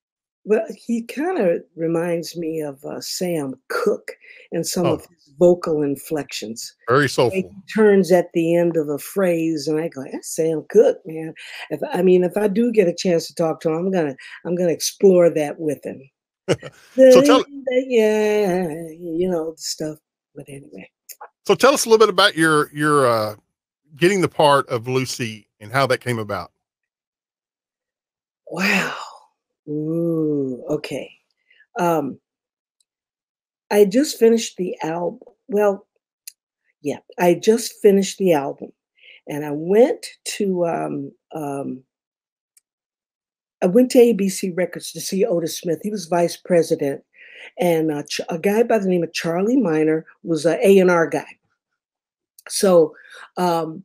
Well, 0.46 0.66
he 0.76 1.02
kind 1.04 1.38
of 1.40 1.62
reminds 1.76 2.38
me 2.38 2.62
of 2.62 2.84
uh, 2.86 3.02
Sam 3.02 3.56
Cooke 3.70 4.12
and 4.52 4.66
some 4.66 4.86
Oh. 4.86 4.94
of 4.94 5.02
his 5.02 5.34
vocal 5.40 5.82
inflections. 5.84 6.74
Very 6.88 7.10
soulful. 7.10 7.36
He 7.42 7.48
turns 7.74 8.12
at 8.12 8.32
the 8.34 8.56
end 8.56 8.78
of 8.78 8.88
a 8.88 8.98
phrase, 9.00 9.68
and 9.68 9.80
I 9.80 9.88
go, 9.90 10.04
"That's 10.12 10.36
Sam 10.36 10.64
Cooke, 10.70 11.00
man." 11.06 11.34
If 11.72 11.82
I 11.92 12.02
mean, 12.04 12.24
if 12.24 12.38
I 12.38 12.48
do 12.48 12.72
get 12.72 12.88
a 12.88 12.94
chance 12.96 13.28
to 13.28 13.36
talk 13.36 13.60
to 13.62 13.70
him, 13.70 13.76
I'm 13.76 13.92
gonna, 13.92 14.16
I'm 14.46 14.56
gonna 14.56 14.72
explore 14.72 15.30
that 15.32 15.60
with 15.60 15.84
him. 15.86 16.02
So 16.96 17.22
tell- 17.22 17.46
yeah, 17.88 18.68
you 18.92 19.28
know 19.30 19.52
the 19.52 19.58
stuff. 19.58 19.98
But 20.36 20.46
anyway, 20.48 20.90
So 21.48 21.56
tell 21.56 21.74
us 21.74 21.86
a 21.86 21.90
little 21.90 22.06
bit 22.06 22.14
about 22.14 22.36
your 22.36 22.70
your 22.72 23.08
uh, 23.08 23.36
getting 23.96 24.22
the 24.22 24.28
part 24.30 24.70
of 24.70 24.88
Lucy 24.88 25.48
and 25.60 25.72
how 25.72 25.88
that 25.88 26.00
came 26.02 26.20
about. 26.20 26.52
wow. 28.48 28.94
Ooh, 29.68 30.64
okay. 30.70 31.12
Um, 31.80 32.20
I 33.72 33.86
just 33.86 34.20
finished 34.20 34.58
the 34.58 34.76
album. 34.84 35.20
Well, 35.48 35.88
yeah, 36.82 37.00
I 37.20 37.34
just 37.34 37.74
finished 37.82 38.18
the 38.18 38.34
album, 38.34 38.72
and 39.28 39.44
I 39.44 39.52
went 39.52 40.06
to 40.36 40.66
um, 40.68 41.12
um, 41.34 41.84
I 43.62 43.66
went 43.68 43.90
to 43.92 43.98
ABC 43.98 44.56
Records 44.56 44.92
to 44.92 45.02
see 45.02 45.26
Otis 45.26 45.58
Smith. 45.58 45.80
He 45.82 45.90
was 45.90 46.06
vice 46.06 46.38
president, 46.38 47.04
and 47.60 47.92
uh, 47.92 48.04
a 48.30 48.38
guy 48.38 48.64
by 48.64 48.78
the 48.78 48.88
name 48.88 49.04
of 49.04 49.14
Charlie 49.14 49.60
Minor 49.60 50.06
was 50.24 50.46
an 50.46 50.60
A 50.62 50.78
and 50.78 50.92
R 50.92 51.08
guy. 51.08 51.26
So 52.48 52.94
um, 53.38 53.84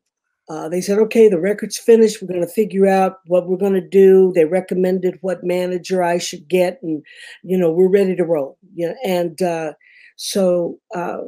uh, 0.51 0.69
they 0.69 0.81
said, 0.81 0.99
"Okay, 0.99 1.29
the 1.29 1.41
record's 1.41 1.79
finished. 1.79 2.21
We're 2.21 2.29
going 2.29 2.41
to 2.41 2.47
figure 2.47 2.87
out 2.87 3.21
what 3.27 3.49
we're 3.49 3.57
going 3.57 3.75
to 3.75 3.81
do." 3.81 4.33
They 4.35 4.45
recommended 4.45 5.19
what 5.23 5.45
manager 5.45 6.03
I 6.03 6.19
should 6.19 6.49
get, 6.49 6.79
and 6.83 7.03
you 7.43 7.57
know, 7.57 7.71
we're 7.71 7.89
ready 7.89 8.15
to 8.17 8.25
roll. 8.25 8.59
Yeah, 8.75 8.95
and 9.05 9.41
uh, 9.41 9.73
so 10.17 10.79
uh, 10.95 11.19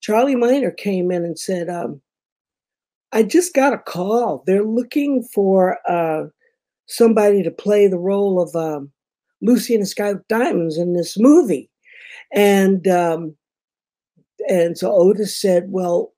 Charlie 0.00 0.36
Minor 0.36 0.70
came 0.70 1.10
in 1.10 1.24
and 1.24 1.38
said, 1.38 1.68
um, 1.68 2.00
"I 3.12 3.24
just 3.24 3.52
got 3.54 3.74
a 3.74 3.78
call. 3.78 4.42
They're 4.46 4.64
looking 4.64 5.22
for." 5.22 5.78
Uh, 5.86 6.28
somebody 6.90 7.42
to 7.42 7.50
play 7.50 7.86
the 7.86 7.98
role 7.98 8.40
of 8.40 8.54
um, 8.54 8.90
Lucy 9.40 9.74
in 9.74 9.80
the 9.80 9.86
Sky 9.86 10.12
with 10.12 10.26
Diamonds 10.28 10.76
in 10.76 10.92
this 10.92 11.18
movie, 11.18 11.70
and 12.32 12.86
um, 12.88 13.34
and 14.48 14.76
so 14.76 14.92
Otis 14.92 15.40
said, 15.40 15.66
"Well," 15.68 16.12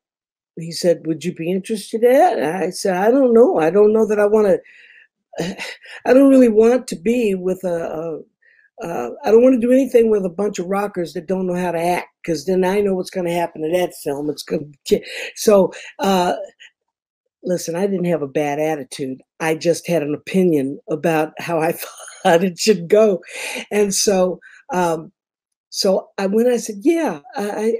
he 0.56 0.72
said, 0.72 1.06
"Would 1.06 1.24
you 1.24 1.34
be 1.34 1.50
interested 1.50 2.04
in?" 2.04 2.38
And 2.38 2.44
I 2.44 2.70
said, 2.70 2.96
"I 2.96 3.10
don't 3.10 3.34
know. 3.34 3.58
I 3.58 3.70
don't 3.70 3.92
know 3.92 4.06
that 4.06 4.20
I 4.20 4.26
want 4.26 4.60
to. 5.38 5.56
I 6.06 6.12
don't 6.12 6.28
really 6.30 6.48
want 6.48 6.86
to 6.88 6.96
be 6.96 7.34
with 7.34 7.64
a." 7.64 8.22
I 8.82 9.30
don't 9.30 9.42
want 9.42 9.54
to 9.54 9.64
do 9.64 9.72
anything 9.72 10.10
with 10.10 10.24
a 10.24 10.28
bunch 10.28 10.58
of 10.58 10.66
rockers 10.66 11.12
that 11.12 11.28
don't 11.28 11.46
know 11.46 11.54
how 11.54 11.70
to 11.70 11.80
act 11.80 12.08
because 12.20 12.46
then 12.46 12.64
I 12.64 12.80
know 12.80 12.94
what's 12.96 13.10
going 13.10 13.26
to 13.26 13.32
happen 13.32 13.62
to 13.62 13.78
that 13.78 13.94
film. 14.02 14.28
It's 14.28 14.42
going 14.42 14.76
to 14.86 15.00
so 15.36 15.72
uh, 16.00 16.34
listen, 17.42 17.74
I 17.74 17.86
didn't 17.86 18.06
have 18.06 18.22
a 18.22 18.28
bad 18.28 18.58
attitude. 18.58 19.20
I 19.40 19.54
just 19.54 19.86
had 19.88 20.02
an 20.02 20.14
opinion 20.14 20.78
about 20.90 21.32
how 21.38 21.58
I 21.58 21.72
thought 21.72 22.44
it 22.44 22.58
should 22.58 22.88
go. 22.88 23.20
And 23.70 23.94
so, 23.94 24.40
um, 24.72 25.12
so 25.70 26.08
I 26.18 26.26
went, 26.26 26.48
I 26.48 26.58
said, 26.58 26.76
yeah, 26.82 27.20
I, 27.36 27.74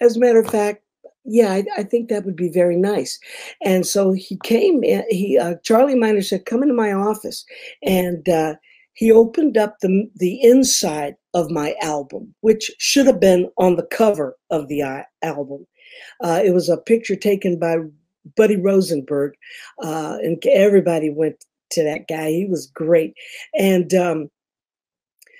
as 0.00 0.16
a 0.16 0.20
matter 0.20 0.40
of 0.40 0.50
fact, 0.50 0.82
yeah, 1.24 1.52
I, 1.52 1.64
I, 1.78 1.82
think 1.82 2.08
that 2.08 2.24
would 2.24 2.36
be 2.36 2.48
very 2.48 2.76
nice. 2.76 3.18
And 3.62 3.86
so 3.86 4.12
he 4.12 4.38
came, 4.42 4.82
he, 4.82 5.38
uh, 5.38 5.56
Charlie 5.62 5.94
Minor 5.94 6.22
said, 6.22 6.46
come 6.46 6.62
into 6.62 6.74
my 6.74 6.92
office. 6.92 7.44
And, 7.82 8.28
uh, 8.28 8.54
he 8.94 9.10
opened 9.10 9.56
up 9.56 9.78
the, 9.80 10.10
the 10.16 10.42
inside 10.42 11.16
of 11.32 11.50
my 11.50 11.74
album, 11.80 12.34
which 12.40 12.70
should 12.78 13.06
have 13.06 13.20
been 13.20 13.50
on 13.56 13.76
the 13.76 13.86
cover 13.86 14.36
of 14.50 14.68
the 14.68 14.82
uh, 14.82 15.02
album. 15.22 15.66
Uh, 16.22 16.42
it 16.44 16.52
was 16.52 16.68
a 16.68 16.76
picture 16.76 17.16
taken 17.16 17.58
by 17.58 17.76
Buddy 18.36 18.56
Rosenberg, 18.56 19.34
uh, 19.82 20.18
and 20.22 20.42
everybody 20.46 21.08
went 21.08 21.44
to 21.70 21.84
that 21.84 22.08
guy. 22.08 22.30
He 22.30 22.46
was 22.46 22.66
great. 22.66 23.14
And 23.54 23.94
um, 23.94 24.30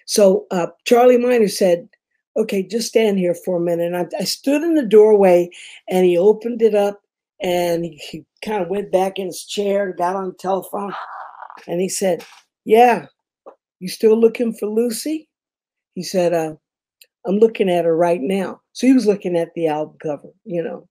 so 0.07 0.47
uh, 0.51 0.69
Charlie 0.87 1.19
Minor 1.19 1.49
said, 1.49 1.89
"Okay, 2.37 2.63
just 2.63 2.89
stand 2.89 3.19
here 3.19 3.35
for 3.35 3.57
a 3.57 3.61
minute." 3.61 3.93
And 3.93 3.97
I, 3.97 4.07
I 4.19 4.25
stood 4.25 4.63
in 4.63 4.75
the 4.75 4.87
doorway, 4.87 5.51
and 5.89 6.07
he 6.07 6.17
opened 6.17 6.63
it 6.63 6.75
up, 6.75 7.01
and 7.41 7.85
he, 7.85 8.01
he 8.11 8.25
kind 8.45 8.63
of 8.63 8.69
went 8.69 8.93
back 8.93 9.19
in 9.19 9.27
his 9.27 9.45
chair, 9.45 9.93
got 9.93 10.17
on 10.17 10.29
the 10.29 10.35
telephone, 10.35 10.93
and 11.67 11.81
he 11.81 11.89
said, 11.89 12.25
"Yeah, 12.65 13.07
you 13.81 13.89
still 13.89 14.19
looking 14.19 14.53
for 14.55 14.67
Lucy?" 14.67 15.29
He 15.95 16.03
said, 16.03 16.33
uh, 16.33 16.55
"I'm 17.27 17.39
looking 17.39 17.71
at 17.71 17.85
her 17.85 17.97
right 17.97 18.21
now." 18.21 18.61
So 18.73 18.87
he 18.87 18.93
was 18.93 19.07
looking 19.07 19.37
at 19.37 19.53
the 19.55 19.69
album 19.69 19.97
cover, 20.03 20.31
you 20.45 20.63
know. 20.63 20.89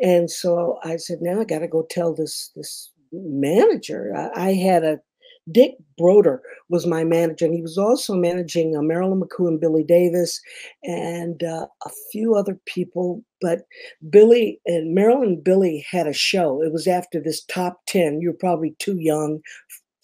And 0.00 0.30
so 0.30 0.78
I 0.84 0.96
said, 0.96 1.18
now 1.20 1.40
I 1.40 1.44
got 1.44 1.58
to 1.60 1.68
go 1.68 1.86
tell 1.90 2.14
this 2.14 2.52
this 2.54 2.92
manager. 3.12 4.14
I, 4.14 4.48
I, 4.48 4.52
had 4.52 4.84
a 4.84 5.00
Dick 5.50 5.76
Broder 5.96 6.42
was 6.68 6.86
my 6.86 7.04
manager, 7.04 7.46
and 7.46 7.54
he 7.54 7.62
was 7.62 7.78
also 7.78 8.14
managing 8.14 8.76
uh, 8.76 8.82
Marilyn 8.82 9.20
McCoo 9.20 9.48
and 9.48 9.60
Billy 9.60 9.84
Davis, 9.84 10.40
and 10.82 11.42
uh, 11.42 11.66
a 11.84 11.90
few 12.12 12.34
other 12.34 12.58
people. 12.66 13.22
But 13.40 13.62
Billy 14.10 14.60
and 14.66 14.94
Marilyn 14.94 15.28
and 15.28 15.44
Billy 15.44 15.84
had 15.88 16.06
a 16.06 16.12
show. 16.12 16.62
It 16.62 16.72
was 16.72 16.86
after 16.86 17.20
this 17.20 17.44
top 17.44 17.80
ten. 17.86 18.20
You're 18.20 18.32
probably 18.32 18.74
too 18.78 18.98
young 18.98 19.40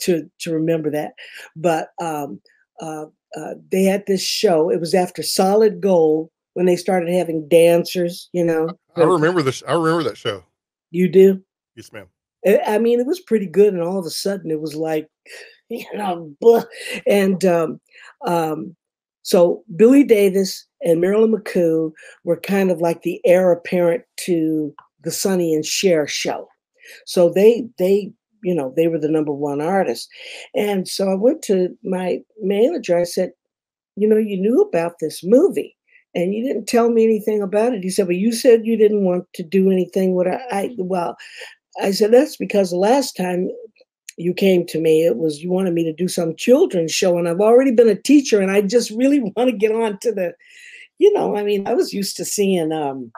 to 0.01 0.29
to 0.41 0.53
remember 0.53 0.91
that, 0.91 1.13
but 1.57 1.89
um, 2.01 2.41
uh, 2.81 3.07
uh 3.37 3.55
they 3.71 3.85
had 3.85 4.05
this 4.07 4.23
show. 4.23 4.71
It 4.71 4.81
was 4.81 4.95
after 4.95 5.23
Solid 5.23 5.81
Gold 5.81 6.31
when 6.55 6.67
they 6.67 6.77
started 6.77 7.13
having 7.13 7.49
dancers, 7.49 8.29
you 8.33 8.45
know. 8.45 8.71
I 8.97 9.03
remember 9.03 9.43
this. 9.43 9.63
I 9.67 9.75
remember 9.75 10.05
that 10.05 10.17
show. 10.17 10.45
You 10.91 11.09
do? 11.09 11.43
Yes, 11.77 11.93
ma'am. 11.93 12.07
I 12.67 12.79
mean, 12.79 13.01
it 13.01 13.07
was 13.07 13.21
pretty 13.21 13.47
good, 13.47 13.73
and 13.73 13.83
all 13.83 13.99
of 13.99 14.07
a 14.07 14.11
sudden, 14.11 14.51
it 14.51 14.61
was 14.61 14.75
like, 14.75 15.09
you 15.69 15.87
know, 15.95 16.35
blah. 16.41 16.65
and 17.07 17.45
um, 17.45 17.81
um, 18.27 18.77
so 19.23 19.65
Billy 19.77 20.05
Davis 20.05 20.67
and 20.83 21.01
Marilyn 21.01 21.33
McCoo 21.33 21.93
were 22.25 22.39
kind 22.39 22.71
of 22.71 22.81
like 22.81 23.03
the 23.03 23.21
heir 23.25 23.51
apparent 23.51 24.05
to 24.19 24.75
the 25.03 25.11
Sonny 25.11 25.55
and 25.55 25.65
Cher 25.65 26.07
show. 26.07 26.49
So 27.07 27.31
they 27.31 27.67
they 27.79 28.13
you 28.43 28.55
know 28.55 28.75
they 28.77 28.89
were 28.89 28.99
the 28.99 29.09
number 29.09 29.33
one 29.33 29.63
artist, 29.63 30.09
and 30.55 30.87
so 30.87 31.11
I 31.11 31.15
went 31.15 31.43
to 31.45 31.77
my 31.83 32.21
manager. 32.43 32.99
I 32.99 33.05
said, 33.05 33.33
you 33.97 34.07
know, 34.07 34.19
you 34.19 34.39
knew 34.39 34.61
about 34.61 34.99
this 35.01 35.25
movie 35.25 35.77
and 36.15 36.35
you 36.35 36.47
didn't 36.47 36.67
tell 36.67 36.91
me 36.91 37.05
anything 37.05 37.43
about 37.43 37.75
it. 37.75 37.83
He 37.83 37.91
said, 37.91 38.07
well, 38.07 38.17
you 38.17 38.33
said 38.33 38.67
you 38.67 38.77
didn't 38.77 39.05
want 39.05 39.25
to 39.35 39.43
do 39.43 39.71
anything. 39.71 40.15
What 40.15 40.29
I, 40.29 40.41
I 40.51 40.75
well, 40.79 41.17
I 41.81 41.91
said, 41.91 42.13
that's 42.13 42.37
because 42.37 42.71
the 42.71 42.77
last 42.77 43.17
time 43.17 43.51
you 44.17 44.33
came 44.33 44.65
to 44.67 44.81
me, 44.81 45.05
it 45.05 45.17
was 45.17 45.43
you 45.43 45.51
wanted 45.51 45.75
me 45.75 45.85
to 45.85 45.93
do 45.93 46.09
some 46.09 46.37
children's 46.37 46.93
show, 46.93 47.19
and 47.19 47.29
I've 47.29 47.41
already 47.41 47.73
been 47.73 47.89
a 47.89 48.01
teacher, 48.01 48.41
and 48.41 48.51
I 48.51 48.61
just 48.61 48.91
really 48.91 49.21
want 49.37 49.51
to 49.51 49.57
get 49.57 49.73
on 49.73 49.99
to 50.03 50.13
the, 50.13 50.35
you 50.99 51.13
know, 51.13 51.37
I 51.37 51.43
mean, 51.43 51.67
I 51.67 51.75
was 51.75 51.93
used 51.93 52.17
to 52.19 52.25
seeing, 52.25 52.73
um, 52.73 53.13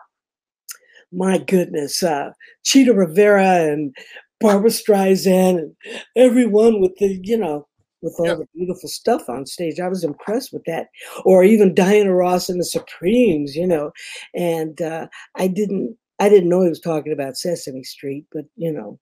my 1.13 1.39
goodness, 1.39 2.03
uh, 2.03 2.31
Chita 2.65 2.93
Rivera 2.93 3.73
and 3.73 3.95
Barbra 4.41 4.71
Streisand 4.71 5.59
and 5.59 5.77
everyone 6.17 6.81
with 6.81 6.97
the, 6.97 7.21
you 7.23 7.39
know, 7.39 7.67
with 8.03 8.15
all 8.19 8.37
the 8.37 8.47
beautiful 8.55 8.89
stuff 8.89 9.29
on 9.29 9.47
stage. 9.47 9.81
I 9.81 9.89
was 9.89 10.05
impressed 10.05 10.53
with 10.53 10.65
that. 10.67 10.89
Or 11.25 11.45
even 11.45 11.75
Diana 11.75 12.15
Ross 12.15 12.49
and 12.49 12.61
the 12.61 12.65
Supremes, 12.65 13.57
you 13.57 13.67
know. 13.67 13.93
And 14.35 14.81
uh, 14.83 15.09
I 15.37 15.49
didn't 15.49 15.97
I 16.19 16.29
didn't 16.29 16.49
know 16.49 16.63
he 16.63 16.69
was 16.69 16.81
talking 16.81 17.13
about 17.13 17.37
Sesame 17.37 17.85
Street, 17.85 18.27
but 18.33 18.45
you 18.57 18.73
know, 18.73 18.99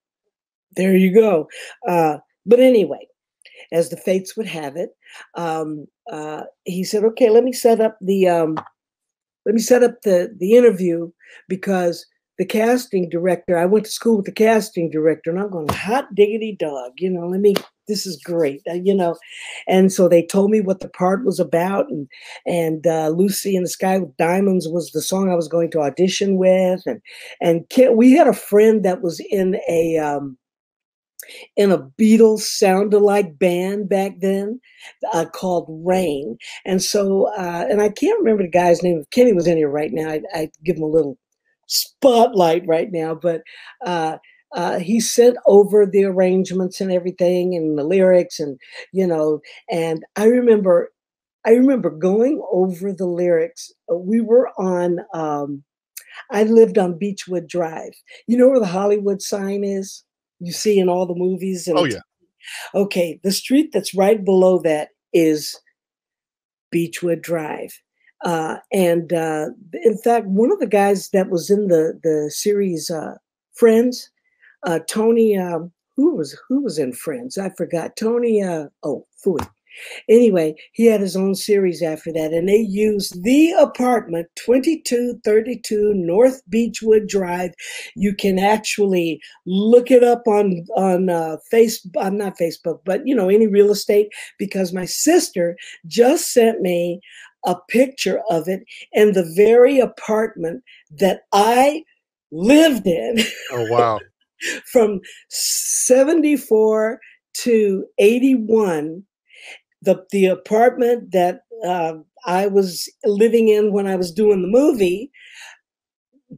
there 0.77 0.97
you 0.97 1.15
go. 1.15 1.49
Uh, 1.89 2.19
but 2.47 2.61
anyway, 2.61 3.07
as 3.73 3.89
the 3.89 3.97
fates 3.97 4.37
would 4.37 4.47
have 4.47 4.77
it, 4.77 4.91
um, 5.37 5.87
uh, 6.11 6.43
he 6.65 6.85
said, 6.85 7.05
"Okay, 7.05 7.31
let 7.31 7.45
me 7.45 7.53
set 7.53 7.81
up 7.81 7.97
the 8.01 8.29
um, 8.29 8.59
let 9.47 9.55
me 9.55 9.61
set 9.61 9.83
up 9.83 10.03
the 10.03 10.35
the 10.39 10.55
interview 10.55 11.11
because." 11.49 12.07
The 12.37 12.45
casting 12.45 13.09
director, 13.09 13.57
I 13.57 13.65
went 13.65 13.85
to 13.85 13.93
school 13.93 14.17
with 14.17 14.27
the 14.27 14.33
casting 14.33 14.91
director, 14.91 15.31
and 15.31 15.39
I'm 15.39 15.53
going, 15.53 15.69
hot 15.69 16.13
diggity 16.17 16.57
dog, 16.59 16.95
you 16.99 17.09
know, 17.09 17.29
let 17.29 17.39
me 17.39 17.55
this 17.87 18.07
is 18.07 18.17
great, 18.23 18.63
uh, 18.69 18.75
you 18.75 18.95
know. 18.95 19.17
And 19.69 19.93
so 19.93 20.09
they 20.09 20.25
told 20.25 20.51
me 20.51 20.61
what 20.61 20.81
the 20.81 20.89
part 20.89 21.25
was 21.25 21.41
about, 21.41 21.89
and 21.91 22.09
and 22.47 22.87
uh, 22.87 23.09
Lucy 23.09 23.57
in 23.57 23.63
the 23.63 23.69
Sky 23.69 23.99
with 23.99 24.17
Diamonds 24.17 24.69
was 24.69 24.91
the 24.91 25.03
song 25.03 25.31
I 25.31 25.35
was 25.35 25.49
going 25.49 25.71
to 25.73 25.81
audition 25.81 26.37
with, 26.37 26.83
and 26.87 27.01
and 27.41 27.97
we 27.97 28.13
had 28.13 28.29
a 28.29 28.33
friend 28.33 28.85
that 28.85 29.03
was 29.03 29.21
in 29.31 29.57
a 29.69 29.99
um, 29.99 30.37
in 31.57 31.73
a 31.73 31.79
Beatles 31.79 32.41
sound-alike 32.41 33.39
band 33.39 33.89
back 33.89 34.13
then 34.21 34.61
uh, 35.13 35.25
called 35.27 35.67
Rain, 35.69 36.39
and 36.65 36.83
so 36.83 37.27
uh, 37.37 37.67
and 37.71 37.81
I 37.83 37.89
can't 37.89 38.19
remember 38.19 38.43
the 38.43 38.49
guy's 38.51 38.83
name. 38.83 38.99
If 38.99 39.11
Kenny 39.11 39.33
was 39.33 39.47
in 39.47 39.57
here 39.57 39.71
right 39.71 39.93
now, 39.93 40.11
I'd, 40.11 40.25
I'd 40.35 40.51
give 40.65 40.77
him 40.77 40.83
a 40.83 40.87
little 40.87 41.19
spotlight 41.67 42.67
right 42.67 42.91
now, 42.93 43.15
but. 43.15 43.43
Uh, 43.85 44.19
uh, 44.55 44.79
he 44.79 45.01
sent 45.01 45.37
over 45.47 45.85
the 45.85 46.05
arrangements 46.05 46.81
and 46.81 46.93
everything 46.93 47.55
and 47.55 47.79
the 47.79 47.85
lyrics 47.85 48.39
and 48.39 48.59
you 48.93 49.07
know 49.07 49.41
and 49.71 50.05
i 50.17 50.25
remember 50.25 50.91
i 51.45 51.51
remember 51.51 51.91
going 51.91 52.43
over 52.53 52.93
the 52.93 53.07
lyrics. 53.07 53.73
Uh, 53.91 53.97
we 53.97 54.21
were 54.21 54.49
on 54.59 55.01
um, 55.13 55.63
i 56.31 56.45
lived 56.45 56.79
on 56.79 56.99
beechwood 56.99 57.49
drive. 57.49 57.93
You 58.27 58.37
know 58.37 58.49
where 58.49 58.61
the 58.61 58.67
hollywood 58.67 59.21
sign 59.21 59.65
is? 59.65 60.05
You 60.41 60.53
see 60.53 60.79
in 60.79 60.89
all 60.89 61.07
the 61.07 61.15
movies 61.15 61.69
oh 61.73 61.85
yeah. 61.85 62.01
Okay 62.75 63.21
the 63.23 63.33
street 63.33 63.71
that's 63.73 63.95
right 63.95 64.25
below 64.25 64.59
that 64.61 64.89
is 65.13 65.59
beechwood 66.71 67.23
drive. 67.23 67.81
Uh, 68.25 68.57
and 68.73 69.13
uh, 69.13 69.47
in 69.85 69.99
fact, 69.99 70.27
one 70.27 70.51
of 70.51 70.59
the 70.59 70.67
guys 70.67 71.11
that 71.11 71.29
was 71.29 71.51
in 71.51 71.69
the 71.69 71.99
the 72.03 72.31
series 72.31 72.91
uh, 72.91 73.15
Friends, 73.55 74.11
uh, 74.67 74.81
Tony, 74.89 75.37
um, 75.37 75.73
who 75.97 76.17
was 76.17 76.39
who 76.49 76.63
was 76.63 76.79
in 76.79 76.93
Friends? 76.93 77.39
I 77.39 77.51
forgot. 77.51 77.97
Tony. 77.97 78.43
Uh, 78.43 78.67
oh, 78.83 79.07
Fui. 79.23 79.39
Anyway, 80.09 80.55
he 80.73 80.87
had 80.87 81.01
his 81.01 81.17
own 81.17 81.35
series 81.35 81.83
after 81.83 82.13
that, 82.13 82.33
and 82.33 82.49
they 82.49 82.59
used 82.59 83.23
the 83.25 83.51
apartment, 83.53 84.29
2232 84.37 85.93
North 85.95 86.43
Beechwood 86.49 87.09
Drive. 87.09 87.53
You 87.97 88.15
can 88.15 88.39
actually 88.39 89.21
look 89.47 89.91
it 89.91 90.05
up 90.05 90.23
on 90.27 90.65
on 90.77 91.11
uh, 91.11 91.37
Facebook, 91.53 91.97
uh, 91.97 92.11
not 92.11 92.39
Facebook, 92.39 92.81
but 92.85 93.07
you 93.07 93.15
know 93.15 93.29
any 93.29 93.47
real 93.47 93.71
estate 93.71 94.09
because 94.39 94.73
my 94.73 94.85
sister 94.85 95.57
just 95.87 96.33
sent 96.33 96.61
me 96.61 97.01
a 97.47 97.57
picture 97.69 98.23
of 98.31 98.49
it 98.49 98.65
and 98.95 99.15
the 99.15 99.31
very 99.37 99.79
apartment 99.79 100.63
that 100.91 101.23
I 101.33 101.85
lived 102.33 102.87
in 102.87 103.17
Oh 103.51 103.67
wow. 103.71 104.01
from 104.73 105.01
74 105.29 106.99
to 107.35 107.85
81 107.99 109.03
the 109.83 110.05
the 110.13 110.27
apartment 110.27 111.13
that 111.13 111.41
uh, 111.67 111.95
I 112.27 112.47
was 112.47 112.89
living 113.05 113.49
in 113.49 113.73
when 113.73 113.87
I 113.87 113.97
was 113.97 114.13
doing 114.13 114.43
the 114.43 114.49
movie 114.49 115.11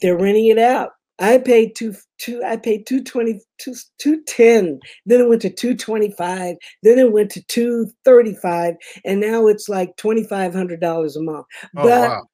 they're 0.01 0.17
renting 0.19 0.47
it 0.47 0.59
out 0.59 0.91
I 1.19 1.39
paid 1.39 1.75
two 1.77 1.95
two 2.19 2.43
I 2.45 2.57
paid 2.57 2.87
220 2.87 3.41
two, 3.59 3.75
210 3.99 4.81
then 5.07 5.21
it 5.21 5.29
went 5.29 5.43
to 5.43 5.51
225 5.51 6.57
then 6.83 6.99
it 6.99 7.13
went 7.13 7.31
to 7.33 7.43
235 7.47 8.75
and 9.05 9.21
now 9.21 9.47
it's 9.47 9.69
like 9.69 9.97
$2500 9.97 11.17
a 11.17 11.23
month 11.23 11.47
Oh 11.77 11.83
but 11.83 12.11
wow. 12.11 12.27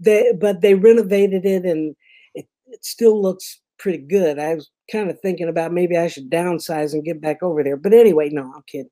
they 0.00 0.32
but 0.40 0.60
they 0.60 0.74
renovated 0.74 1.44
it 1.44 1.64
and 1.64 1.94
it, 2.34 2.46
it 2.66 2.84
still 2.84 3.20
looks 3.20 3.60
pretty 3.78 3.98
good. 3.98 4.38
I 4.38 4.54
was 4.54 4.70
kind 4.90 5.10
of 5.10 5.20
thinking 5.20 5.48
about 5.48 5.72
maybe 5.72 5.96
I 5.96 6.08
should 6.08 6.30
downsize 6.30 6.92
and 6.92 7.04
get 7.04 7.20
back 7.20 7.42
over 7.42 7.62
there. 7.62 7.76
But 7.76 7.92
anyway, 7.92 8.30
no, 8.30 8.52
I'm 8.54 8.62
kidding. 8.66 8.90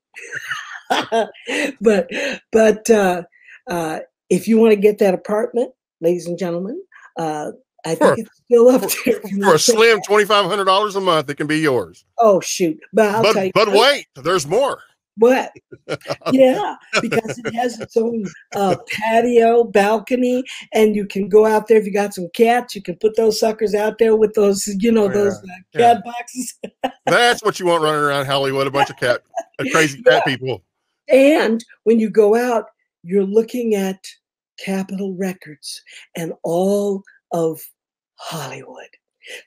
but 1.80 2.10
but 2.52 2.90
uh, 2.90 3.22
uh, 3.68 4.00
if 4.30 4.48
you 4.48 4.58
want 4.58 4.72
to 4.72 4.80
get 4.80 4.98
that 4.98 5.14
apartment, 5.14 5.72
ladies 6.00 6.26
and 6.26 6.38
gentlemen, 6.38 6.82
uh, 7.18 7.52
I 7.86 7.94
For- 7.94 8.14
think 8.14 8.26
it's 8.26 8.40
still 8.44 8.68
up 8.68 8.82
there. 9.04 9.20
For 9.42 9.54
a 9.54 9.58
slim 9.58 10.00
twenty 10.06 10.24
five 10.24 10.46
hundred 10.46 10.64
dollars 10.64 10.96
a 10.96 11.00
month, 11.00 11.28
it 11.30 11.36
can 11.36 11.46
be 11.46 11.58
yours. 11.58 12.04
Oh 12.18 12.40
shoot! 12.40 12.78
But 12.92 13.14
I'll 13.14 13.22
tell 13.22 13.34
But 13.34 13.44
you 13.44 13.52
but 13.54 13.68
wait, 13.68 14.06
there's 14.16 14.46
more. 14.46 14.80
What? 15.16 15.52
Yeah, 16.32 16.76
because 17.00 17.38
it 17.38 17.54
has 17.54 17.78
its 17.78 17.96
own 17.96 18.24
uh, 18.56 18.76
patio, 18.90 19.64
balcony, 19.64 20.42
and 20.72 20.96
you 20.96 21.06
can 21.06 21.28
go 21.28 21.44
out 21.46 21.68
there 21.68 21.76
if 21.78 21.84
you 21.84 21.92
got 21.92 22.14
some 22.14 22.28
cats. 22.34 22.74
You 22.74 22.82
can 22.82 22.96
put 22.96 23.16
those 23.16 23.38
suckers 23.38 23.74
out 23.74 23.98
there 23.98 24.16
with 24.16 24.34
those, 24.34 24.66
you 24.78 24.90
know, 24.90 25.04
Oh, 25.04 25.08
those 25.08 25.34
uh, 25.34 25.46
yeah. 25.74 25.94
cat 25.94 26.04
boxes. 26.04 26.54
That's 27.06 27.44
what 27.44 27.60
you 27.60 27.66
want 27.66 27.82
running 27.82 28.00
around 28.00 28.26
Hollywood, 28.26 28.66
a 28.66 28.70
bunch 28.70 28.90
of 28.90 28.96
cat 28.96 29.20
uh, 29.58 29.64
crazy 29.70 30.02
cat 30.02 30.24
people. 30.24 30.62
And 31.08 31.62
when 31.84 32.00
you 32.00 32.08
go 32.10 32.34
out, 32.34 32.66
you're 33.02 33.22
looking 33.24 33.74
at 33.74 34.02
Capitol 34.58 35.14
Records 35.14 35.82
and 36.16 36.32
all 36.42 37.02
of 37.32 37.60
Hollywood. 38.16 38.88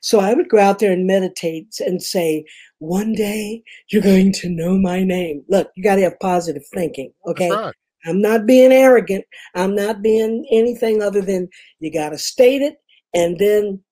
So 0.00 0.20
I 0.20 0.34
would 0.34 0.48
go 0.48 0.58
out 0.58 0.78
there 0.78 0.92
and 0.92 1.06
meditate 1.06 1.74
and 1.80 2.02
say, 2.02 2.44
one 2.78 3.12
day 3.12 3.62
you're 3.90 4.02
going 4.02 4.32
to 4.34 4.48
know 4.48 4.78
my 4.78 5.02
name. 5.04 5.44
Look, 5.48 5.70
you 5.76 5.82
got 5.82 5.96
to 5.96 6.02
have 6.02 6.18
positive 6.20 6.62
thinking. 6.72 7.12
Okay. 7.26 7.50
Right. 7.50 7.74
I'm 8.06 8.20
not 8.20 8.46
being 8.46 8.72
arrogant. 8.72 9.24
I'm 9.54 9.74
not 9.74 10.02
being 10.02 10.46
anything 10.52 11.02
other 11.02 11.20
than 11.20 11.48
you 11.80 11.92
got 11.92 12.10
to 12.10 12.18
state 12.18 12.62
it 12.62 12.76
and 13.14 13.38
then 13.38 13.82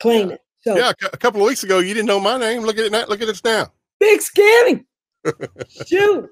claim 0.00 0.30
it. 0.30 0.40
So 0.60 0.76
Yeah, 0.76 0.92
a 1.02 1.06
a 1.14 1.16
couple 1.16 1.40
of 1.40 1.46
weeks 1.46 1.62
ago, 1.62 1.78
you 1.78 1.94
didn't 1.94 2.06
know 2.06 2.20
my 2.20 2.36
name. 2.38 2.62
Look 2.62 2.78
at 2.78 2.84
it 2.84 2.92
now. 2.92 3.06
Look 3.08 3.22
at 3.22 3.28
it 3.28 3.40
now. 3.44 3.72
big 3.98 4.20
skinny. 4.20 4.84
Shoot. 5.86 6.28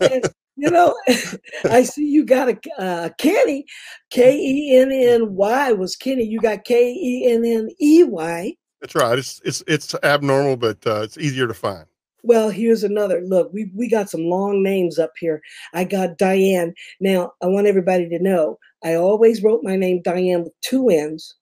And, 0.00 0.24
you 0.56 0.70
know, 0.70 0.94
I 1.64 1.82
see 1.82 2.04
you 2.04 2.24
got 2.24 2.48
a 2.48 2.58
uh, 2.78 3.08
Kenny, 3.18 3.64
K 4.10 4.36
E 4.36 4.76
N 4.76 4.92
N 4.92 5.34
Y 5.34 5.72
was 5.72 5.96
Kenny. 5.96 6.24
You 6.24 6.40
got 6.40 6.64
K 6.64 6.92
E 6.92 7.26
N 7.30 7.44
N 7.44 7.68
E 7.80 8.04
Y. 8.04 8.54
That's 8.80 8.94
right. 8.94 9.18
It's 9.18 9.40
it's 9.44 9.62
it's 9.66 9.94
abnormal, 10.02 10.56
but 10.56 10.84
uh, 10.86 11.02
it's 11.02 11.18
easier 11.18 11.46
to 11.46 11.54
find. 11.54 11.86
Well, 12.24 12.50
here's 12.50 12.84
another 12.84 13.22
look. 13.24 13.52
We 13.52 13.70
we 13.74 13.88
got 13.88 14.10
some 14.10 14.22
long 14.22 14.62
names 14.62 14.98
up 14.98 15.12
here. 15.18 15.40
I 15.74 15.84
got 15.84 16.18
Diane. 16.18 16.74
Now, 17.00 17.32
I 17.42 17.46
want 17.46 17.66
everybody 17.66 18.08
to 18.08 18.18
know 18.18 18.58
I 18.84 18.94
always 18.94 19.42
wrote 19.42 19.62
my 19.62 19.76
name 19.76 20.02
Diane 20.02 20.44
with 20.44 20.52
two 20.60 20.88
N's, 20.88 21.34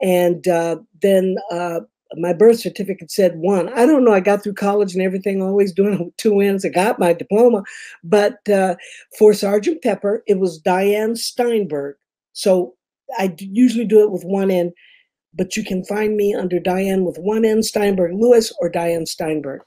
and 0.00 0.46
uh, 0.48 0.76
then 1.00 1.36
uh, 1.50 1.80
my 2.16 2.32
birth 2.32 2.60
certificate 2.60 3.10
said 3.10 3.36
one. 3.36 3.68
I 3.70 3.86
don't 3.86 4.04
know. 4.04 4.12
I 4.12 4.20
got 4.20 4.42
through 4.42 4.54
college 4.54 4.94
and 4.94 5.02
everything, 5.02 5.42
always 5.42 5.72
doing 5.72 6.12
two 6.18 6.40
N's. 6.40 6.64
I 6.64 6.68
got 6.68 6.98
my 6.98 7.12
diploma, 7.12 7.62
but 8.04 8.46
uh, 8.48 8.76
for 9.18 9.34
Sergeant 9.34 9.82
Pepper, 9.82 10.22
it 10.26 10.38
was 10.38 10.58
Diane 10.58 11.16
Steinberg. 11.16 11.96
So 12.32 12.74
I 13.18 13.28
d- 13.28 13.48
usually 13.50 13.84
do 13.84 14.02
it 14.02 14.10
with 14.10 14.24
one 14.24 14.50
N, 14.50 14.72
but 15.34 15.56
you 15.56 15.64
can 15.64 15.84
find 15.84 16.16
me 16.16 16.34
under 16.34 16.58
Diane 16.58 17.04
with 17.04 17.18
one 17.18 17.44
N 17.44 17.62
Steinberg 17.62 18.12
Lewis 18.14 18.52
or 18.60 18.68
Diane 18.68 19.06
Steinberg 19.06 19.62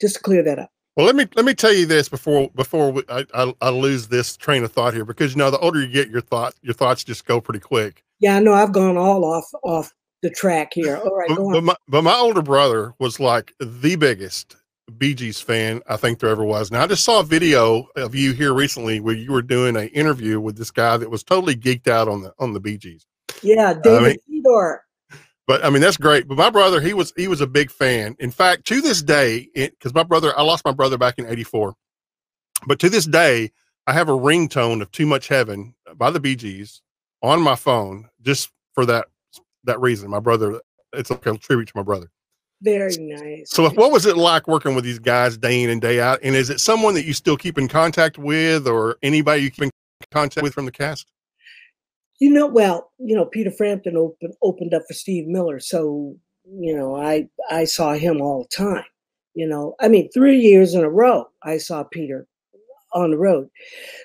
just 0.00 0.16
to 0.16 0.22
clear 0.22 0.42
that 0.42 0.58
up. 0.58 0.70
Well, 0.96 1.06
let 1.06 1.16
me 1.16 1.26
let 1.36 1.46
me 1.46 1.54
tell 1.54 1.72
you 1.72 1.86
this 1.86 2.10
before 2.10 2.50
before 2.54 2.92
we, 2.92 3.02
I, 3.08 3.24
I 3.32 3.54
I 3.62 3.70
lose 3.70 4.08
this 4.08 4.36
train 4.36 4.62
of 4.62 4.72
thought 4.72 4.92
here 4.92 5.06
because 5.06 5.32
you 5.32 5.38
know 5.38 5.50
the 5.50 5.58
older 5.58 5.80
you 5.80 5.88
get, 5.88 6.10
your 6.10 6.20
thought 6.20 6.54
your 6.60 6.74
thoughts 6.74 7.02
just 7.02 7.24
go 7.24 7.40
pretty 7.40 7.60
quick. 7.60 8.04
Yeah, 8.20 8.36
I 8.36 8.40
know 8.40 8.52
I've 8.52 8.72
gone 8.72 8.98
all 8.98 9.24
off 9.24 9.46
off 9.62 9.94
the 10.22 10.30
track 10.30 10.72
here. 10.72 10.96
All 10.96 11.16
right, 11.16 11.28
But, 11.28 11.52
but 11.52 11.64
my 11.64 11.76
but 11.88 12.02
my 12.02 12.14
older 12.14 12.42
brother 12.42 12.94
was 12.98 13.20
like 13.20 13.52
the 13.58 13.96
biggest 13.96 14.56
Bee 14.98 15.14
Gees 15.14 15.40
fan 15.40 15.82
I 15.88 15.96
think 15.96 16.18
there 16.18 16.30
ever 16.30 16.44
was. 16.44 16.70
Now 16.70 16.82
I 16.82 16.86
just 16.86 17.04
saw 17.04 17.20
a 17.20 17.24
video 17.24 17.88
of 17.96 18.14
you 18.14 18.32
here 18.32 18.54
recently 18.54 19.00
where 19.00 19.14
you 19.14 19.32
were 19.32 19.42
doing 19.42 19.76
an 19.76 19.88
interview 19.88 20.40
with 20.40 20.56
this 20.56 20.70
guy 20.70 20.96
that 20.96 21.10
was 21.10 21.22
totally 21.22 21.56
geeked 21.56 21.88
out 21.88 22.08
on 22.08 22.22
the 22.22 22.32
on 22.38 22.52
the 22.52 22.60
Bee 22.60 22.78
Gees. 22.78 23.06
Yeah, 23.42 23.74
David 23.74 24.20
Fedor. 24.28 24.84
But 25.46 25.64
I 25.64 25.70
mean 25.70 25.82
that's 25.82 25.96
great. 25.96 26.28
But 26.28 26.38
my 26.38 26.50
brother, 26.50 26.80
he 26.80 26.94
was 26.94 27.12
he 27.16 27.28
was 27.28 27.40
a 27.40 27.46
big 27.46 27.70
fan. 27.70 28.16
In 28.20 28.30
fact, 28.30 28.64
to 28.68 28.80
this 28.80 29.02
day, 29.02 29.48
because 29.54 29.94
my 29.94 30.04
brother, 30.04 30.32
I 30.38 30.42
lost 30.42 30.64
my 30.64 30.72
brother 30.72 30.96
back 30.96 31.18
in 31.18 31.26
'84, 31.26 31.74
but 32.66 32.78
to 32.78 32.88
this 32.88 33.06
day, 33.06 33.50
I 33.86 33.92
have 33.92 34.08
a 34.08 34.12
ringtone 34.12 34.82
of 34.82 34.90
"Too 34.92 35.06
Much 35.06 35.28
Heaven" 35.28 35.74
by 35.96 36.10
the 36.10 36.20
Bee 36.20 36.36
Gees 36.36 36.80
on 37.22 37.40
my 37.40 37.56
phone 37.56 38.08
just 38.22 38.50
for 38.74 38.86
that 38.86 39.06
that 39.64 39.80
reason. 39.80 40.10
My 40.10 40.20
brother, 40.20 40.60
it's 40.92 41.10
like 41.10 41.26
a 41.26 41.36
tribute 41.38 41.68
to 41.68 41.72
my 41.76 41.82
brother. 41.82 42.10
Very 42.62 42.96
nice. 42.96 43.50
So, 43.50 43.68
what 43.70 43.90
was 43.90 44.06
it 44.06 44.16
like 44.16 44.46
working 44.46 44.76
with 44.76 44.84
these 44.84 45.00
guys 45.00 45.36
day 45.36 45.64
in 45.64 45.70
and 45.70 45.80
day 45.80 46.00
out? 46.00 46.20
And 46.22 46.36
is 46.36 46.48
it 46.48 46.60
someone 46.60 46.94
that 46.94 47.04
you 47.04 47.12
still 47.12 47.36
keep 47.36 47.58
in 47.58 47.66
contact 47.66 48.18
with, 48.18 48.68
or 48.68 48.98
anybody 49.02 49.42
you 49.42 49.50
keep 49.50 49.64
in 49.64 49.70
contact 50.12 50.44
with 50.44 50.54
from 50.54 50.66
the 50.66 50.72
cast? 50.72 51.06
You 52.20 52.30
know, 52.30 52.46
well, 52.46 52.92
you 52.98 53.16
know, 53.16 53.24
Peter 53.24 53.50
Frampton 53.50 53.96
opened 53.96 54.34
opened 54.42 54.74
up 54.74 54.82
for 54.86 54.94
Steve 54.94 55.26
Miller, 55.26 55.58
so 55.58 56.14
you 56.44 56.76
know, 56.76 56.94
I 56.94 57.28
I 57.50 57.64
saw 57.64 57.94
him 57.94 58.20
all 58.20 58.44
the 58.44 58.64
time. 58.64 58.84
You 59.34 59.48
know, 59.48 59.74
I 59.80 59.88
mean, 59.88 60.08
three 60.12 60.38
years 60.38 60.74
in 60.74 60.84
a 60.84 60.90
row, 60.90 61.26
I 61.42 61.56
saw 61.56 61.82
Peter 61.82 62.28
on 62.94 63.10
the 63.10 63.18
road. 63.18 63.48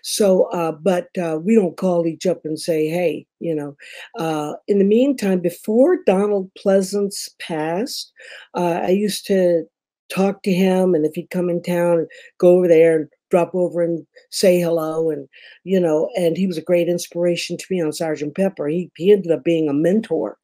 So, 0.04 0.44
uh, 0.52 0.72
but 0.72 1.08
uh, 1.18 1.40
we 1.44 1.56
don't 1.56 1.78
call 1.78 2.08
each 2.08 2.26
up 2.26 2.42
and 2.46 2.60
say, 2.60 2.88
"Hey," 2.88 3.26
you 3.40 3.56
know. 3.56 3.76
Uh, 4.18 4.54
in 4.68 4.80
the 4.80 4.86
meantime, 4.86 5.40
before 5.40 6.04
Donald 6.06 6.50
Pleasence 6.58 7.30
passed, 7.40 8.12
uh, 8.56 8.82
I 8.84 8.90
used 8.90 9.26
to 9.28 9.64
talk 10.10 10.44
to 10.44 10.54
him, 10.54 10.96
and 10.96 11.06
if 11.06 11.16
he'd 11.16 11.30
come 11.30 11.50
in 11.50 11.62
town, 11.62 12.08
go 12.38 12.58
over 12.58 12.68
there 12.68 12.98
and 12.98 13.10
drop 13.30 13.54
over 13.54 13.82
and 13.82 14.06
say 14.32 14.60
hello, 14.60 15.10
and 15.10 15.28
you 15.64 15.80
know. 15.80 16.10
And 16.16 16.38
he 16.38 16.48
was 16.48 16.58
a 16.58 16.62
great 16.62 16.88
inspiration 16.88 17.58
to 17.58 17.66
me 17.70 17.82
on 17.82 17.92
Sergeant 17.92 18.36
Pepper. 18.36 18.68
He 18.68 18.92
he 18.96 19.12
ended 19.12 19.32
up 19.32 19.44
being 19.44 19.70
a 19.70 19.74
mentor. 19.74 20.38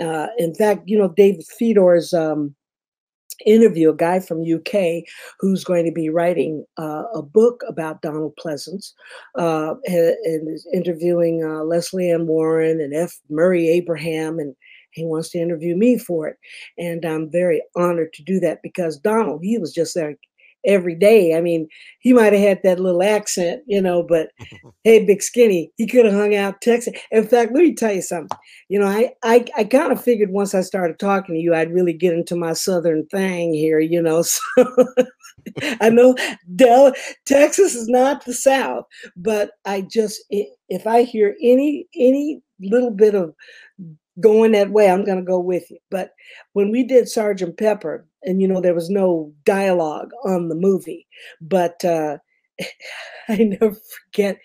Uh, 0.00 0.26
in 0.38 0.54
fact, 0.54 0.82
you 0.86 0.98
know, 0.98 1.08
David 1.08 1.46
Fedor's 1.58 2.12
um, 2.12 2.54
interview, 3.46 3.90
a 3.90 3.96
guy 3.96 4.20
from 4.20 4.42
UK 4.42 5.04
who's 5.40 5.64
going 5.64 5.84
to 5.84 5.92
be 5.92 6.08
writing 6.08 6.64
uh, 6.78 7.04
a 7.14 7.22
book 7.22 7.62
about 7.68 8.02
Donald 8.02 8.34
Pleasence, 8.42 8.92
uh, 9.38 9.74
and, 9.86 10.48
is 10.48 10.66
interviewing 10.72 11.44
uh, 11.44 11.64
Lesley 11.64 12.10
Ann 12.10 12.26
Warren 12.26 12.80
and 12.80 12.94
F. 12.94 13.18
Murray 13.28 13.68
Abraham, 13.68 14.38
and 14.38 14.54
he 14.92 15.04
wants 15.04 15.30
to 15.30 15.38
interview 15.38 15.76
me 15.76 15.98
for 15.98 16.28
it. 16.28 16.36
And 16.78 17.04
I'm 17.04 17.30
very 17.30 17.62
honored 17.76 18.12
to 18.14 18.22
do 18.22 18.38
that 18.40 18.60
because 18.62 18.98
Donald, 18.98 19.40
he 19.42 19.58
was 19.58 19.72
just 19.72 19.94
there 19.94 20.16
every 20.64 20.94
day. 20.94 21.36
I 21.36 21.40
mean, 21.40 21.68
he 22.00 22.12
might 22.12 22.32
have 22.32 22.42
had 22.42 22.60
that 22.64 22.80
little 22.80 23.02
accent, 23.02 23.62
you 23.66 23.80
know, 23.80 24.02
but 24.02 24.30
hey, 24.84 25.04
big 25.04 25.22
skinny, 25.22 25.72
he 25.76 25.86
could 25.86 26.04
have 26.04 26.14
hung 26.14 26.34
out 26.34 26.60
Texas. 26.60 26.94
In 27.10 27.26
fact, 27.26 27.52
let 27.52 27.62
me 27.62 27.74
tell 27.74 27.92
you 27.92 28.02
something. 28.02 28.36
You 28.68 28.78
know, 28.80 28.86
I 28.86 29.12
I, 29.22 29.44
I 29.56 29.64
kind 29.64 29.92
of 29.92 30.02
figured 30.02 30.30
once 30.30 30.54
I 30.54 30.60
started 30.62 30.98
talking 30.98 31.34
to 31.34 31.40
you, 31.40 31.54
I'd 31.54 31.72
really 31.72 31.92
get 31.92 32.14
into 32.14 32.36
my 32.36 32.52
southern 32.52 33.06
thing 33.06 33.54
here, 33.54 33.80
you 33.80 34.02
know. 34.02 34.22
So 34.56 34.64
I 35.80 35.88
know 35.90 36.14
Del 36.54 36.92
Texas 37.26 37.74
is 37.74 37.88
not 37.88 38.24
the 38.24 38.34
South, 38.34 38.84
but 39.16 39.52
I 39.64 39.82
just 39.82 40.22
if 40.30 40.86
I 40.86 41.02
hear 41.02 41.36
any 41.42 41.86
any 41.96 42.40
little 42.60 42.90
bit 42.90 43.14
of 43.14 43.34
going 44.20 44.52
that 44.52 44.70
way, 44.70 44.90
I'm 44.90 45.04
going 45.04 45.18
to 45.18 45.24
go 45.24 45.38
with 45.40 45.70
you. 45.70 45.78
But 45.90 46.12
when 46.52 46.70
we 46.70 46.84
did 46.84 47.08
Sergeant 47.08 47.56
Pepper, 47.58 48.06
and 48.22 48.40
you 48.40 48.48
know 48.48 48.60
there 48.60 48.74
was 48.74 48.90
no 48.90 49.32
dialogue 49.44 50.10
on 50.24 50.48
the 50.48 50.54
movie, 50.54 51.06
but 51.40 51.84
uh, 51.84 52.18
I 53.28 53.36
never 53.36 53.74
forget 53.74 54.38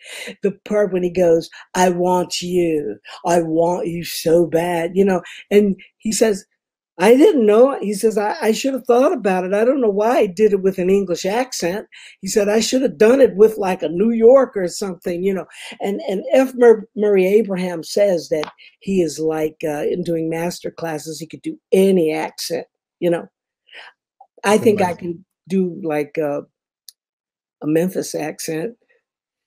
the 0.44 0.52
part 0.66 0.94
when 0.94 1.04
he 1.04 1.10
goes, 1.12 1.50
I 1.76 1.90
want 1.90 2.42
you. 2.42 2.98
I 3.26 3.42
want 3.42 3.88
you 3.88 4.04
so 4.04 4.46
bad, 4.46 4.92
you 4.96 5.06
know. 5.06 5.22
And 5.52 5.76
he 5.98 6.12
says, 6.12 6.46
I 7.00 7.16
didn't 7.16 7.46
know. 7.46 7.80
He 7.80 7.94
says, 7.94 8.18
I, 8.18 8.36
I 8.42 8.52
should 8.52 8.74
have 8.74 8.86
thought 8.86 9.14
about 9.14 9.44
it. 9.44 9.54
I 9.54 9.64
don't 9.64 9.82
know 9.82 9.90
why 9.90 10.18
I 10.18 10.26
did 10.26 10.52
it 10.54 10.64
with 10.64 10.80
an 10.80 10.90
English 10.90 11.26
accent. 11.26 11.88
He 12.22 12.28
said, 12.28 12.50
I 12.50 12.60
should 12.60 12.82
have 12.82 12.98
done 12.98 13.22
it 13.22 13.36
with 13.36 13.58
like 13.58 13.84
a 13.84 13.90
New 13.90 14.12
York 14.12 14.58
or 14.58 14.68
something, 14.68 15.24
you 15.24 15.34
know. 15.34 15.46
And 15.80 16.02
and 16.10 16.24
F. 16.34 16.54
Mur- 16.56 16.88
Murray 16.96 17.28
Abraham 17.28 17.84
says 17.84 18.30
that 18.30 18.52
he 18.80 19.02
is 19.02 19.20
like 19.20 19.58
uh, 19.64 19.84
in 19.84 20.04
doing 20.04 20.28
master 20.30 20.72
classes, 20.72 21.20
he 21.20 21.28
could 21.28 21.44
do 21.44 21.60
any 21.72 22.12
accent, 22.14 22.66
you 23.00 23.12
know. 23.12 23.28
I 24.44 24.58
think 24.58 24.82
I 24.82 24.94
can 24.96 25.24
do 25.48 25.80
like 25.84 26.18
uh, 26.18 26.42
a 27.62 27.68
Memphis 27.68 28.16
accent. 28.16 28.76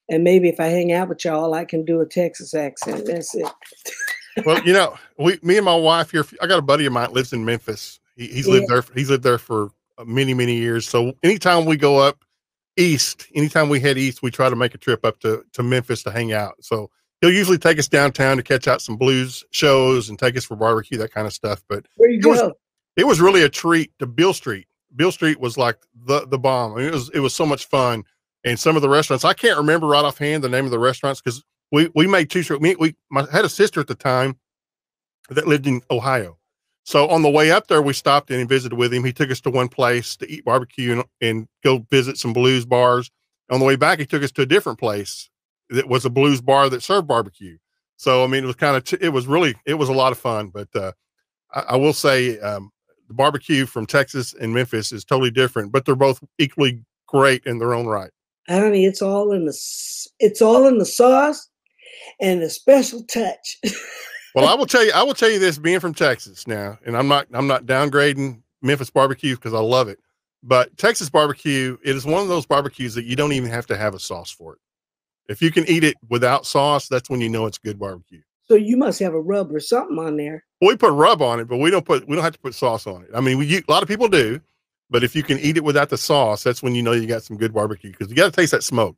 And 0.09 0.25
maybe 0.25 0.49
if 0.49 0.61
I 0.61 0.67
hang 0.67 0.93
out 0.93 1.09
with 1.09 1.25
y'all, 1.25 1.55
I 1.55 1.65
can 1.65 1.85
do 1.85 2.01
a 2.01 2.07
Texas 2.07 2.55
accent. 2.55 3.07
That's 3.07 3.35
it. 3.35 3.47
well, 4.45 4.63
you 4.65 4.73
know, 4.73 4.97
we, 5.19 5.39
me 5.43 5.57
and 5.57 5.65
my 5.65 5.75
wife 5.75 6.11
here, 6.11 6.25
I 6.41 6.47
got 6.47 6.59
a 6.59 6.63
buddy 6.63 6.87
of 6.87 6.93
mine 6.93 7.13
lives 7.13 7.33
in 7.33 7.45
Memphis. 7.45 8.01
He, 8.17 8.27
he's 8.29 8.47
lived 8.47 8.67
Yeah. 8.69 8.81
there. 8.81 8.85
He's 8.95 9.11
lived 9.11 9.23
there 9.23 9.39
for 9.39 9.71
uh, 9.99 10.05
many, 10.05 10.35
many 10.35 10.55
years. 10.57 10.89
So 10.89 11.13
anytime 11.23 11.65
we 11.65 11.77
go 11.77 11.99
up 11.99 12.25
east, 12.77 13.27
anytime 13.35 13.69
we 13.69 13.81
head 13.81 13.99
east, 13.99 14.23
we 14.23 14.31
try 14.31 14.49
to 14.49 14.57
make 14.57 14.75
a 14.75 14.79
trip 14.79 15.05
up 15.05 15.21
to, 15.21 15.45
to 15.53 15.63
Memphis 15.63 16.03
to 16.05 16.11
hang 16.11 16.33
out. 16.33 16.55
So 16.61 16.91
he'll 17.21 17.33
usually 17.33 17.59
take 17.59 17.79
us 17.79 17.89
downtown 17.89 18.37
to 18.37 18.43
catch 18.43 18.67
out 18.69 18.81
some 18.83 18.97
blues 18.97 19.45
shows 19.51 20.09
and 20.09 20.19
take 20.19 20.37
us 20.37 20.45
for 20.45 20.57
barbecue, 20.57 20.99
that 20.99 21.13
kind 21.13 21.27
of 21.27 21.33
stuff. 21.33 21.63
But 21.69 21.87
It 21.99 22.25
was- 22.27 22.53
it 22.97 23.07
was 23.07 23.21
really 23.21 23.43
a 23.43 23.49
treat 23.49 23.93
to 24.01 24.07
Beale 24.07 24.35
Street. 24.35 24.67
Beale 24.97 25.13
Street 25.13 25.39
was 25.41 25.57
like 25.57 25.79
the 26.07 26.27
the 26.27 26.39
bomb. 26.39 26.73
I 26.73 26.77
mean, 26.79 26.87
it 26.89 26.93
was 26.93 27.09
it 27.11 27.21
was 27.21 27.33
so 27.35 27.47
much 27.47 27.67
fun. 27.67 28.03
And 28.45 28.59
some 28.59 28.75
of 28.75 28.83
the 28.83 28.89
restaurants, 28.89 29.25
I 29.25 29.33
can't 29.33 29.57
remember 29.57 29.87
right 29.87 30.05
offhand 30.05 30.43
the 30.43 30.49
name 30.49 30.65
of 30.65 30.71
the 30.73 30.79
restaurants 30.79 31.21
because 31.23 31.45
we 31.71 31.91
we 31.95 32.07
made 32.07 32.31
two 32.31 32.43
trips. 32.43 32.61
We 32.61 32.75
we 32.77 32.97
my, 33.11 33.27
had 33.31 33.45
a 33.45 33.49
sister 33.49 33.81
at 33.81 33.87
the 33.87 33.95
time 33.95 34.39
that 35.29 35.47
lived 35.47 35.67
in 35.67 35.83
Ohio. 35.91 36.37
So 36.85 37.09
on 37.09 37.23
the 37.23 37.31
way 37.31 37.53
up 37.53 37.69
there, 37.69 37.83
we 37.83 37.93
stopped 37.93 38.31
and 38.31 38.49
visited 38.49 38.77
with 38.77 38.93
him. 38.93 39.05
He 39.05 39.13
took 39.13 39.31
us 39.31 39.41
to 39.43 39.51
one 39.51 39.69
place 39.69 40.17
to 40.17 40.31
eat 40.31 40.45
barbecue 40.45 40.93
and, 40.93 41.05
and 41.21 41.49
go 41.63 41.87
visit 41.91 42.17
some 42.17 42.33
blues 42.33 42.65
bars. 42.65 43.11
On 43.51 43.61
the 43.61 43.67
way 43.67 43.77
back, 43.77 43.99
he 43.99 44.07
took 44.07 44.23
us 44.23 44.33
to 44.33 44.43
a 44.43 44.47
different 44.47 44.79
place 44.79 45.29
that 45.69 45.89
was 45.89 46.05
a 46.05 46.11
blues 46.11 46.41
bar 46.41 46.69
that 46.69 46.83
served 46.83 47.07
barbecue. 47.07 47.59
So 47.97 48.25
I 48.25 48.27
mean, 48.27 48.45
it 48.45 48.47
was 48.47 48.57
kind 48.57 48.77
of 48.77 48.85
t- 48.85 48.99
it 49.01 49.11
was 49.11 49.27
really 49.27 49.55
it 49.67 49.75
was 49.75 49.89
a 49.89 49.95
lot 49.95 50.13
of 50.13 50.19
fun. 50.19 50.49
But 50.49 50.69
uh, 50.75 50.93
I, 51.53 51.61
I 51.61 51.77
will 51.77 51.93
say 51.93 52.39
um, 52.41 52.71
the 53.09 53.15
barbecue 53.15 53.67
from 53.67 53.87
Texas 53.87 54.35
and 54.35 54.55
Memphis 54.55 54.93
is 54.93 55.05
totally 55.05 55.31
different, 55.31 55.73
but 55.73 55.85
they're 55.85 55.95
both 55.95 56.23
equally 56.39 56.85
great 57.07 57.45
in 57.45 57.59
their 57.59 57.75
own 57.75 57.87
right. 57.87 58.11
Honey, 58.49 58.85
it's 58.85 59.03
all 59.03 59.33
in 59.33 59.45
the 59.45 59.57
it's 60.19 60.41
all 60.41 60.67
in 60.67 60.79
the 60.79 60.87
sauce 60.87 61.50
and 62.21 62.43
a 62.43 62.51
special 62.51 63.03
touch. 63.05 63.59
Well, 64.35 64.49
I 64.49 64.55
will 64.59 64.67
tell 64.67 64.85
you, 64.85 64.93
I 64.95 65.03
will 65.03 65.15
tell 65.15 65.31
you 65.31 65.39
this 65.39 65.59
being 65.59 65.81
from 65.81 65.95
Texas 65.95 66.47
now, 66.47 66.79
and 66.87 66.97
I'm 66.97 67.09
not, 67.09 67.27
I'm 67.33 67.47
not 67.47 67.67
downgrading 67.67 68.41
Memphis 68.63 68.91
barbecue 68.91 69.37
because 69.37 69.55
I 69.55 69.61
love 69.61 69.89
it, 69.89 69.99
but 70.43 70.77
Texas 70.77 71.11
barbecue, 71.11 71.77
it 71.83 71.97
is 71.97 72.05
one 72.05 72.23
of 72.23 72.29
those 72.29 72.47
barbecues 72.47 72.95
that 72.95 73.05
you 73.05 73.17
don't 73.17 73.33
even 73.33 73.51
have 73.51 73.67
to 73.67 73.77
have 73.77 73.95
a 73.95 73.99
sauce 73.99 74.31
for 74.31 74.55
it. 74.55 74.61
If 75.29 75.41
you 75.41 75.51
can 75.53 75.65
eat 75.69 75.85
it 75.85 75.97
without 76.09 76.45
sauce, 76.47 76.89
that's 76.89 77.09
when 77.09 77.21
you 77.21 77.29
know 77.29 77.47
it's 77.47 77.59
good 77.59 77.79
barbecue. 77.79 78.23
so 78.49 78.55
you 78.57 78.77
must 78.77 78.99
have 78.99 79.15
a 79.15 79.21
rub 79.21 79.55
or 79.55 79.61
something 79.61 79.99
on 79.99 80.17
there. 80.17 80.45
We 80.61 80.77
put 80.77 80.93
rub 80.93 81.23
on 81.23 81.41
it, 81.41 81.49
but 81.49 81.59
we 81.59 81.71
don't 81.71 81.85
put, 81.85 82.09
we 82.09 82.17
don't 82.17 82.25
have 82.25 82.33
to 82.33 82.41
put 82.41 82.55
sauce 82.55 82.87
on 82.87 83.03
it. 83.03 83.11
I 83.15 83.21
mean, 83.21 83.39
we, 83.39 83.47
you, 83.47 83.63
a 83.67 83.71
lot 83.71 83.83
of 83.83 83.89
people 83.89 84.09
do, 84.09 84.41
but 84.91 85.05
if 85.05 85.15
you 85.15 85.23
can 85.23 85.39
eat 85.39 85.57
it 85.57 85.65
without 85.65 85.89
the 85.89 85.97
sauce, 85.97 86.43
that's 86.43 86.63
when 86.63 86.75
you 86.75 86.83
know 86.83 86.93
you 86.93 87.07
got 87.07 87.23
some 87.23 87.37
good 87.37 87.55
barbecue 87.55 87.93
because 87.93 88.09
you 88.09 88.17
got 88.17 88.27
to 88.27 88.33
taste 88.33 88.51
that 88.51 88.65
smoke. 88.65 88.97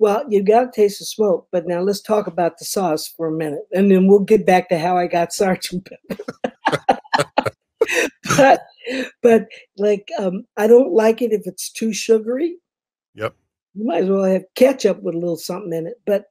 Well, 0.00 0.24
you 0.28 0.42
got 0.42 0.72
to 0.72 0.80
taste 0.80 0.98
the 0.98 1.04
smoke, 1.04 1.46
but 1.52 1.66
now 1.66 1.80
let's 1.80 2.00
talk 2.00 2.26
about 2.26 2.58
the 2.58 2.64
sauce 2.64 3.06
for 3.08 3.28
a 3.28 3.32
minute, 3.32 3.62
and 3.72 3.90
then 3.90 4.06
we'll 4.08 4.18
get 4.20 4.44
back 4.44 4.68
to 4.68 4.78
how 4.78 4.96
I 4.98 5.06
got 5.06 5.32
Sergeant 5.32 5.88
Pepper. 6.08 6.22
but, 8.36 8.62
but 9.22 9.46
like, 9.78 10.08
um, 10.18 10.44
I 10.56 10.66
don't 10.66 10.92
like 10.92 11.22
it 11.22 11.32
if 11.32 11.42
it's 11.46 11.70
too 11.70 11.92
sugary. 11.92 12.56
Yep. 13.14 13.34
You 13.74 13.86
might 13.86 14.04
as 14.04 14.08
well 14.10 14.24
have 14.24 14.44
ketchup 14.56 15.00
with 15.02 15.14
a 15.14 15.18
little 15.18 15.36
something 15.36 15.72
in 15.72 15.86
it, 15.86 16.00
but 16.06 16.26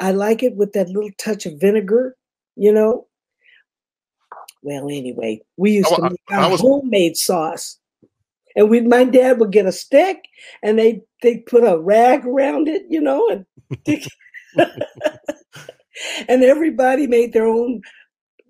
I 0.00 0.12
like 0.12 0.42
it 0.42 0.56
with 0.56 0.72
that 0.72 0.88
little 0.88 1.10
touch 1.18 1.46
of 1.46 1.60
vinegar. 1.60 2.16
You 2.56 2.72
know. 2.72 3.06
Well, 4.62 4.88
anyway, 4.88 5.40
we 5.56 5.72
used 5.72 5.88
Oh, 5.90 5.96
to 5.96 6.02
make 6.10 6.20
I 6.30 6.44
our 6.44 6.50
was- 6.50 6.60
homemade 6.60 7.16
sauce. 7.16 7.78
And 8.56 8.68
we, 8.70 8.80
my 8.80 9.04
dad 9.04 9.38
would 9.40 9.52
get 9.52 9.66
a 9.66 9.72
stick, 9.72 10.18
and 10.62 10.78
they 10.78 11.02
they 11.22 11.38
put 11.38 11.64
a 11.64 11.78
rag 11.78 12.26
around 12.26 12.68
it, 12.68 12.82
you 12.90 13.00
know, 13.00 13.28
and 13.28 13.46
and 16.28 16.42
everybody 16.44 17.06
made 17.06 17.32
their 17.32 17.46
own 17.46 17.80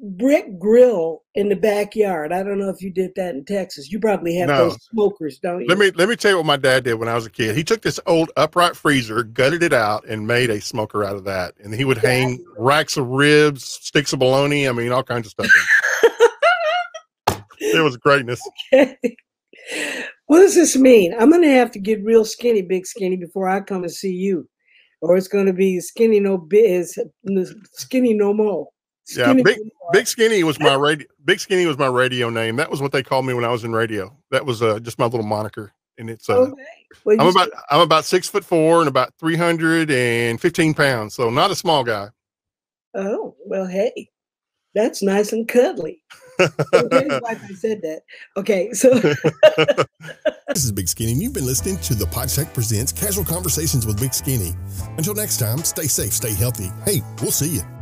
brick 0.05 0.59
grill 0.59 1.23
in 1.37 1.49
the 1.49 1.55
backyard. 1.55 2.33
I 2.33 2.43
don't 2.43 2.59
know 2.59 2.69
if 2.69 2.83
you 2.83 2.91
did 2.91 3.13
that 3.15 3.37
in 3.37 3.45
Texas. 3.45 3.91
You 3.93 4.01
probably 4.01 4.35
have 4.37 4.49
No. 4.49 4.69
those 4.69 4.83
smokers, 4.91 5.39
don't 5.39 5.61
you? 5.61 5.69
Let 5.69 5.79
me 5.79 5.93
let 5.93 6.09
me 6.09 6.17
tell 6.17 6.33
you 6.33 6.37
what 6.39 6.47
my 6.47 6.57
dad 6.57 6.83
did 6.85 6.95
when 6.95 7.09
I 7.09 7.15
was 7.15 7.25
a 7.27 7.31
kid. 7.31 7.57
He 7.57 7.63
took 7.63 7.83
this 7.83 8.01
old 8.07 8.31
upright 8.37 8.77
freezer, 8.77 9.23
gutted 9.23 9.63
it 9.63 9.73
out, 9.73 10.05
and 10.09 10.27
made 10.27 10.51
a 10.51 10.61
smoker 10.61 11.05
out 11.05 11.15
of 11.15 11.23
that. 11.25 11.55
And 11.63 11.73
he 11.73 11.85
would 11.85 11.99
hang 11.99 12.45
racks 12.59 12.97
of 12.97 13.07
ribs, 13.07 13.65
sticks 13.65 14.13
of 14.13 14.19
bologna. 14.19 14.69
I 14.69 14.73
mean, 14.73 14.91
all 14.91 15.05
kinds 15.05 15.27
of 15.27 15.31
stuff. 15.31 15.47
it. 16.03 17.43
it 17.61 17.83
was 17.83 17.97
greatness. 17.97 18.41
what 20.27 20.41
does 20.41 20.55
this 20.55 20.77
mean? 20.77 21.15
I'm 21.19 21.31
going 21.31 21.43
to 21.43 21.49
have 21.49 21.71
to 21.73 21.79
get 21.79 22.05
real 22.05 22.25
skinny, 22.25 22.63
big 22.63 22.87
skinny, 22.87 23.17
before 23.17 23.49
I 23.49 23.61
come 23.61 23.83
and 23.83 23.93
see 23.93 24.13
you, 24.13 24.49
or 25.01 25.17
it's 25.17 25.29
going 25.29 25.47
to 25.47 25.53
be 25.53 25.81
skinny 25.81 26.21
no 26.21 26.39
biz, 26.39 26.99
skinny 27.73 28.15
no 28.15 28.33
more. 28.33 28.69
Yeah, 29.17 29.33
big 29.35 29.45
no 29.45 29.65
more. 29.81 29.91
Big 29.93 30.07
Skinny 30.07 30.45
was 30.45 30.61
my 30.61 30.75
radio. 30.75 31.07
Big 31.25 31.41
Skinny 31.41 31.67
was 31.67 31.77
my 31.77 31.89
radio 31.89 32.31
name. 32.31 32.57
That 32.57 32.71
was 32.71 32.81
what 32.81 32.93
they 32.93 33.03
called 33.03 33.27
me 33.27 33.35
when 33.35 33.45
I 33.45 33.49
was 33.49 33.65
in 33.65 33.73
radio. 33.73 34.17
That 34.31 34.47
was 34.47 34.63
uh, 34.63 34.79
just 34.79 34.99
my 34.99 35.07
little 35.07 35.27
moniker. 35.27 35.73
And 35.99 36.09
it's 36.09 36.31
uh, 36.31 36.39
Okay. 36.39 36.63
Well, 37.05 37.21
I'm 37.21 37.27
about 37.27 37.49
I'm 37.71 37.81
about 37.81 38.05
six 38.05 38.29
foot 38.29 38.45
four 38.45 38.81
and 38.81 38.89
about 38.89 39.13
three 39.19 39.37
hundred 39.37 39.91
and 39.91 40.41
fifteen 40.41 40.73
pounds. 40.73 41.15
So 41.15 41.31
not 41.31 41.51
a 41.51 41.57
small 41.57 41.85
guy. 41.85 42.09
Oh, 42.95 43.35
well, 43.45 43.67
hey, 43.67 44.09
that's 44.75 45.03
nice 45.03 45.33
and 45.33 45.49
cuddly. 45.49 46.03
I 46.41 47.55
said 47.55 47.83
that. 47.83 48.03
Okay, 48.37 48.73
so 48.73 48.91
This 50.55 50.65
is 50.65 50.73
Big 50.73 50.89
Skinny, 50.89 51.13
and 51.13 51.23
you've 51.23 51.33
been 51.33 51.47
listening 51.47 51.79
to 51.79 51.95
the 51.95 52.05
Podshack 52.07 52.53
Presents 52.53 52.93
Casual 52.93 53.25
Conversations 53.25 53.87
with 53.87 53.99
Big 53.99 54.13
Skinny. 54.13 54.55
Until 54.99 55.15
next 55.15 55.39
time, 55.39 55.59
stay 55.59 55.87
safe, 55.87 56.13
stay 56.13 56.35
healthy. 56.35 56.71
Hey, 56.85 57.01
we'll 57.23 57.31
see 57.31 57.57
you. 57.57 57.82